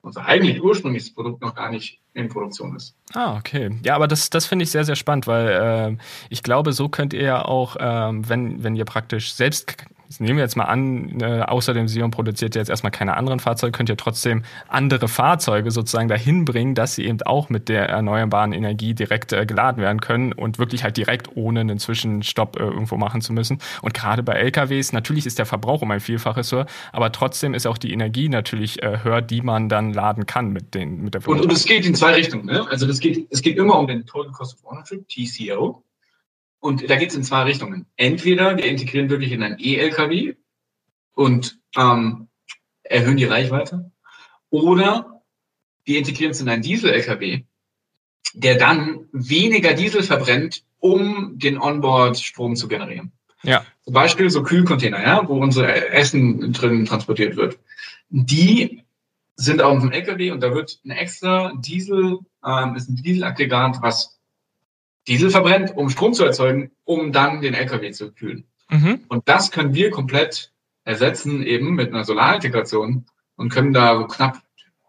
[0.01, 2.95] unser eigentlich ursprüngliches Produkt noch gar nicht in Produktion ist.
[3.13, 3.79] Ah, okay.
[3.83, 5.47] Ja, aber das, das finde ich sehr, sehr spannend, weil
[5.97, 9.77] äh, ich glaube, so könnt ihr ja auch, ähm, wenn, wenn ihr praktisch selbst
[10.19, 13.39] nehmen wir jetzt mal an, äh, außer dem Sion produziert ihr jetzt erstmal keine anderen
[13.39, 17.89] Fahrzeuge, könnt ihr trotzdem andere Fahrzeuge sozusagen dahin bringen, dass sie eben auch mit der
[17.89, 22.63] erneuerbaren Energie direkt äh, geladen werden können und wirklich halt direkt ohne einen Zwischenstopp äh,
[22.63, 23.59] irgendwo machen zu müssen.
[23.81, 27.67] Und gerade bei LKWs, natürlich ist der Verbrauch um ein Vielfaches höher, aber trotzdem ist
[27.67, 31.27] auch die Energie natürlich äh, höher, die man dann laden kann mit, den, mit der
[31.27, 32.45] Und, und es geht in zwei Richtungen.
[32.45, 32.65] Ne?
[32.69, 35.83] Also das geht, es geht immer um den Total Cost of Ownership, TCO.
[36.61, 37.87] Und da geht es in zwei Richtungen.
[37.97, 40.35] Entweder wir integrieren wirklich in ein E-LKW
[41.13, 42.27] und ähm,
[42.83, 43.91] erhöhen die Reichweite,
[44.51, 45.23] oder
[45.85, 47.43] wir integrieren es in einen Diesel-LKW,
[48.33, 53.11] der dann weniger Diesel verbrennt, um den Onboard-Strom zu generieren.
[53.43, 53.65] Ja.
[53.83, 57.57] Zum Beispiel so Kühlcontainer, ja, wo unser Essen drin transportiert wird.
[58.09, 58.83] Die
[59.35, 64.20] sind auf dem LKW und da wird ein extra Diesel, ähm, ist ein Dieselaggregat, was
[65.07, 68.45] Diesel verbrennt, um Strom zu erzeugen, um dann den LKW zu kühlen.
[68.69, 69.05] Mhm.
[69.07, 70.51] Und das können wir komplett
[70.83, 74.41] ersetzen eben mit einer Solarintegration und können da so knapp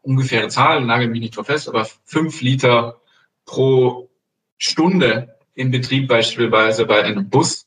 [0.03, 3.01] ungefähre Zahlen, nagel mich nicht drauf fest, aber fünf Liter
[3.45, 4.11] pro
[4.59, 7.67] Stunde in Betrieb beispielsweise bei einem Bus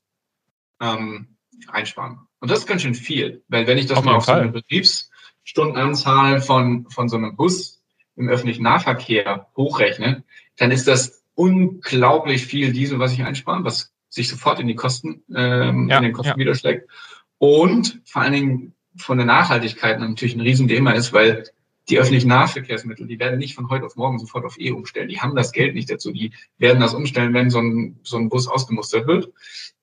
[0.81, 1.37] ähm,
[1.67, 2.19] einsparen.
[2.39, 4.37] Und das ist ganz schön viel, weil wenn ich das auf mal auf Fall.
[4.37, 7.81] so eine Betriebsstundenanzahl von, von so einem Bus
[8.15, 10.23] im öffentlichen Nahverkehr hochrechne,
[10.57, 15.23] dann ist das unglaublich viel Diesel, was ich einsparen, was sich sofort in die Kosten,
[15.35, 16.37] ähm, ja, in den Kosten ja.
[16.37, 16.89] widerschlägt.
[17.37, 21.43] Und vor allen Dingen von der Nachhaltigkeit natürlich ein Riesenthema ist, weil
[21.89, 25.09] die öffentlichen Nahverkehrsmittel, die werden nicht von heute auf morgen sofort auf E umstellen.
[25.09, 26.11] Die haben das Geld nicht dazu.
[26.11, 29.31] Die werden das umstellen, wenn so ein, so ein Bus ausgemustert wird.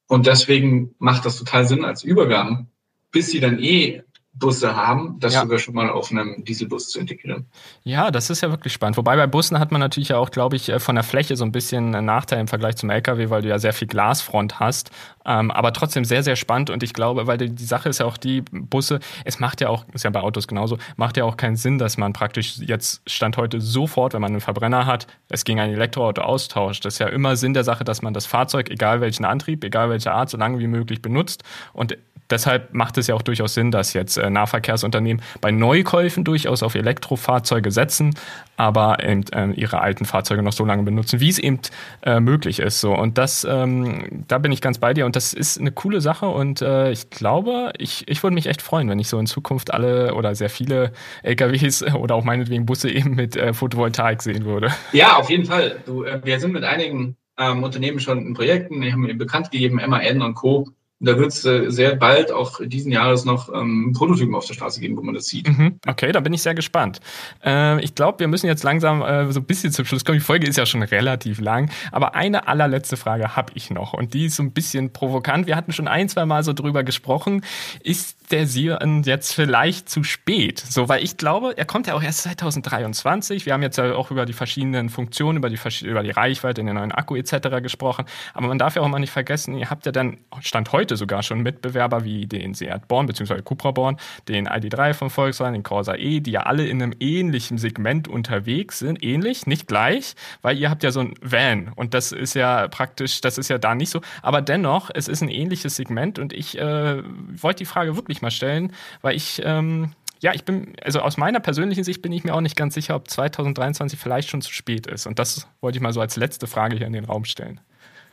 [0.08, 2.66] Und deswegen macht das total Sinn als Übergang,
[3.12, 4.02] bis sie dann eh
[4.34, 5.42] Busse haben, das ja.
[5.42, 7.46] sogar schon mal auf einem Dieselbus zu integrieren.
[7.84, 8.96] Ja, das ist ja wirklich spannend.
[8.96, 11.44] Wobei bei Bussen hat man natürlich ja auch, glaube ich, äh, von der Fläche so
[11.44, 14.90] ein bisschen einen Nachteil im Vergleich zum LKW, weil du ja sehr viel Glasfront hast.
[15.24, 16.70] Ähm, aber trotzdem sehr, sehr spannend.
[16.70, 19.84] Und ich glaube, weil die, Sache ist ja auch die Busse, es macht ja auch,
[19.92, 23.36] ist ja bei Autos genauso, macht ja auch keinen Sinn, dass man praktisch jetzt Stand
[23.36, 26.84] heute sofort, wenn man einen Verbrenner hat, es gegen ein Elektroauto austauscht.
[26.84, 29.90] Das ist ja immer Sinn der Sache, dass man das Fahrzeug, egal welchen Antrieb, egal
[29.90, 31.44] welche Art, so lange wie möglich benutzt.
[31.72, 31.96] Und
[32.32, 36.74] deshalb macht es ja auch durchaus Sinn, dass jetzt äh, Nahverkehrsunternehmen bei Neukäufen durchaus auf
[36.74, 38.14] Elektrofahrzeuge setzen,
[38.56, 41.60] aber eben äh, ihre alten Fahrzeuge noch so lange benutzen, wie es eben
[42.02, 42.80] äh, möglich ist.
[42.80, 42.96] So.
[42.96, 46.26] Und das, ähm, da bin ich ganz bei dir und das ist eine coole Sache
[46.26, 49.72] und äh, ich glaube, ich, ich würde mich echt freuen, wenn ich so in Zukunft
[49.72, 50.92] alle oder sehr viele
[51.22, 54.70] LKWs oder auch meinetwegen Busse eben mit äh, Photovoltaik sehen würde.
[54.92, 55.80] Ja, auf jeden Fall.
[55.86, 59.50] Du, äh, wir sind mit einigen ähm, Unternehmen schon in Projekten, die haben mir bekannt
[59.50, 60.68] gegeben, MAN und Co
[61.02, 64.80] da wird es äh, sehr bald auch diesen Jahres noch ähm, Prototypen auf der Straße
[64.80, 65.48] geben, wo man das sieht.
[65.48, 65.78] Mhm.
[65.86, 67.00] Okay, da bin ich sehr gespannt.
[67.44, 70.18] Äh, ich glaube, wir müssen jetzt langsam äh, so ein bisschen zum Schluss kommen.
[70.18, 74.14] Die Folge ist ja schon relativ lang, aber eine allerletzte Frage habe ich noch und
[74.14, 75.46] die ist so ein bisschen provokant.
[75.46, 77.44] Wir hatten schon ein, zwei Mal so drüber gesprochen.
[77.82, 80.60] Ist der Sion jetzt vielleicht zu spät?
[80.60, 83.44] So, weil ich glaube, er kommt ja auch erst 2023.
[83.44, 86.74] Wir haben jetzt ja auch über die verschiedenen Funktionen, über die, über die Reichweite, den
[86.74, 87.60] neuen Akku etc.
[87.62, 88.04] gesprochen.
[88.34, 91.22] Aber man darf ja auch mal nicht vergessen, ihr habt ja dann Stand heute sogar
[91.22, 93.42] schon Mitbewerber wie den Seat Born bzw.
[93.42, 93.96] Cupra Born,
[94.28, 98.78] den ID3 von Volkswagen, den Corsa E, die ja alle in einem ähnlichen Segment unterwegs
[98.78, 99.02] sind.
[99.02, 103.20] Ähnlich, nicht gleich, weil ihr habt ja so ein Van und das ist ja praktisch,
[103.20, 104.00] das ist ja da nicht so.
[104.22, 107.02] Aber dennoch, es ist ein ähnliches Segment und ich äh,
[107.40, 111.40] wollte die Frage wirklich mal stellen, weil ich, ähm, ja, ich bin, also aus meiner
[111.40, 114.86] persönlichen Sicht bin ich mir auch nicht ganz sicher, ob 2023 vielleicht schon zu spät
[114.86, 115.06] ist.
[115.06, 117.60] Und das wollte ich mal so als letzte Frage hier in den Raum stellen.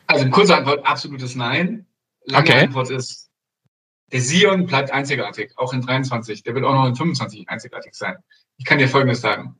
[0.08, 1.86] Also kurze Antwort, absolutes Nein.
[2.30, 2.62] Lange okay.
[2.62, 3.30] Antwort ist,
[4.12, 6.44] der Sion bleibt einzigartig, auch in 23.
[6.44, 8.18] Der wird auch noch in 25 einzigartig sein.
[8.58, 9.60] Ich kann dir Folgendes sagen.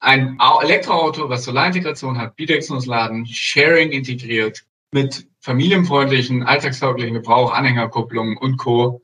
[0.00, 9.00] Ein Elektroauto, was Solarintegration hat, Bidirektionsladen, Sharing integriert, mit familienfreundlichen, alltagstauglichen Gebrauch, Anhängerkupplungen und Co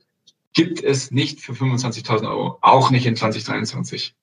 [0.53, 4.15] gibt es nicht für 25.000 Euro, auch nicht in 2023.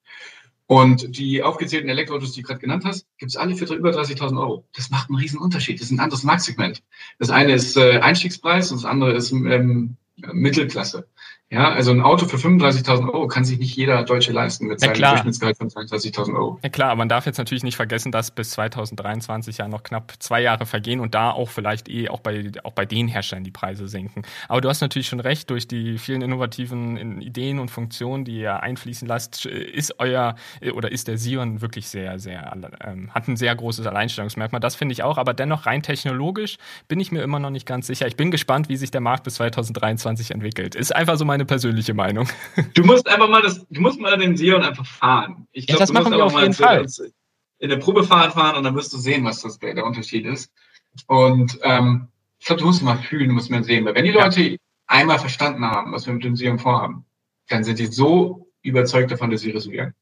[0.69, 4.39] Und die aufgezählten Elektroautos, die du gerade genannt hast, gibt es alle für über 30.000
[4.39, 4.67] Euro.
[4.75, 5.79] Das macht einen riesen Unterschied.
[5.79, 6.83] Das ist ein anderes Marktsegment.
[7.17, 9.97] Das eine ist äh, Einstiegspreis und das andere ist ähm,
[10.31, 11.07] Mittelklasse.
[11.51, 14.93] Ja, also ein Auto für 35.000 Euro kann sich nicht jeder Deutsche leisten mit seinem
[14.93, 16.59] ja, Durchschnittsgehalt von 32.000 Euro.
[16.61, 20.43] Ja klar, man darf jetzt natürlich nicht vergessen, dass bis 2023 ja noch knapp zwei
[20.43, 23.87] Jahre vergehen und da auch vielleicht eh auch bei, auch bei den Herstellern die Preise
[23.87, 24.21] sinken.
[24.47, 28.61] Aber du hast natürlich schon recht, durch die vielen innovativen Ideen und Funktionen, die ihr
[28.61, 30.35] einfließen lasst, ist euer
[30.75, 34.61] oder ist der Sion wirklich sehr, sehr, ähm, hat ein sehr großes Alleinstellungsmerkmal.
[34.61, 37.87] Das finde ich auch, aber dennoch rein technologisch bin ich mir immer noch nicht ganz
[37.87, 38.05] sicher.
[38.05, 40.75] Ich bin gespannt, wie sich der Markt bis 2023 entwickelt.
[40.75, 42.27] Ist einfach so meine persönliche Meinung.
[42.73, 45.47] Du musst einfach mal das, du musst mal den Sion einfach fahren.
[45.53, 46.85] Ich glaub, ja, das machen wir auf jeden Fall.
[47.59, 50.51] In der Probefahrt fahren und dann wirst du sehen, was das, der, der Unterschied ist.
[51.07, 52.07] Und ähm,
[52.39, 53.85] ich glaube, du musst mal fühlen, du musst mal sehen.
[53.85, 54.57] Weil wenn die Leute ja.
[54.87, 57.05] einmal verstanden haben, was wir mit dem Sion vorhaben,
[57.47, 59.93] dann sind die so überzeugt davon, dass sie reservieren.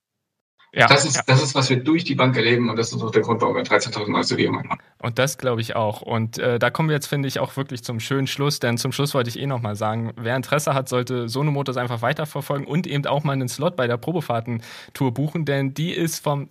[0.78, 1.24] Ja, das, ist, ja.
[1.26, 3.56] das ist, was wir durch die Bank erleben und das ist auch der Grund, warum
[3.56, 4.80] wir 13.000 Reservierungen haben.
[5.00, 6.04] Und das glaube ich auch.
[6.04, 8.92] Und äh, da kommen wir jetzt, finde ich, auch wirklich zum schönen Schluss, denn zum
[8.92, 12.86] Schluss wollte ich eh nochmal sagen, wer Interesse hat, sollte Sono Motors einfach weiterverfolgen und
[12.86, 16.50] eben auch mal einen Slot bei der Probefahrtentour buchen, denn die ist vom,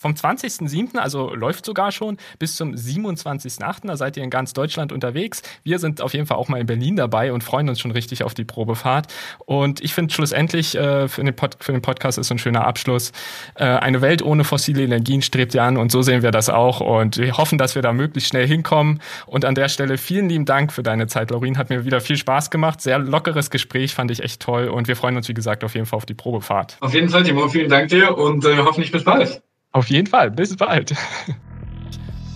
[0.00, 4.92] vom 20.07., also läuft sogar schon, bis zum 27.08., da seid ihr in ganz Deutschland
[4.92, 5.42] unterwegs.
[5.64, 8.22] Wir sind auf jeden Fall auch mal in Berlin dabei und freuen uns schon richtig
[8.22, 9.12] auf die Probefahrt.
[9.44, 12.64] Und ich finde schlussendlich äh, für, den Pod, für den Podcast ist so ein schöner
[12.64, 13.12] Abschluss.
[13.58, 16.80] Äh, eine Welt ohne fossile Energien strebt ihr an und so sehen wir das auch.
[16.80, 19.00] Und wir hoffen, dass wir da möglichst schnell hinkommen.
[19.26, 21.58] Und an der Stelle vielen lieben Dank für deine Zeit, Laurin.
[21.58, 22.80] Hat mir wieder viel Spaß gemacht.
[22.80, 24.68] Sehr lockeres Gespräch, fand ich echt toll.
[24.68, 26.76] Und wir freuen uns, wie gesagt, auf jeden Fall auf die Probefahrt.
[26.80, 27.48] Auf jeden Fall, Timo.
[27.48, 29.42] Vielen Dank dir und äh, hoffentlich bis bald.
[29.72, 30.30] Auf jeden Fall.
[30.30, 30.94] Bis bald.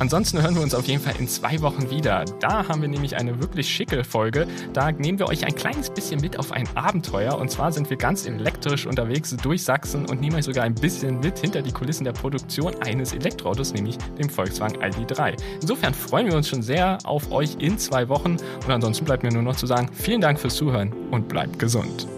[0.01, 2.25] Ansonsten hören wir uns auf jeden Fall in zwei Wochen wieder.
[2.41, 4.47] Da haben wir nämlich eine wirklich schicke Folge.
[4.73, 7.39] Da nehmen wir euch ein kleines bisschen mit auf ein Abenteuer.
[7.39, 11.21] Und zwar sind wir ganz elektrisch unterwegs durch Sachsen und nehmen euch sogar ein bisschen
[11.21, 15.37] mit hinter die Kulissen der Produktion eines Elektroautos, nämlich dem Volkswagen ID3.
[15.61, 18.39] Insofern freuen wir uns schon sehr auf euch in zwei Wochen.
[18.65, 22.09] Und ansonsten bleibt mir nur noch zu sagen, vielen Dank fürs Zuhören und bleibt gesund.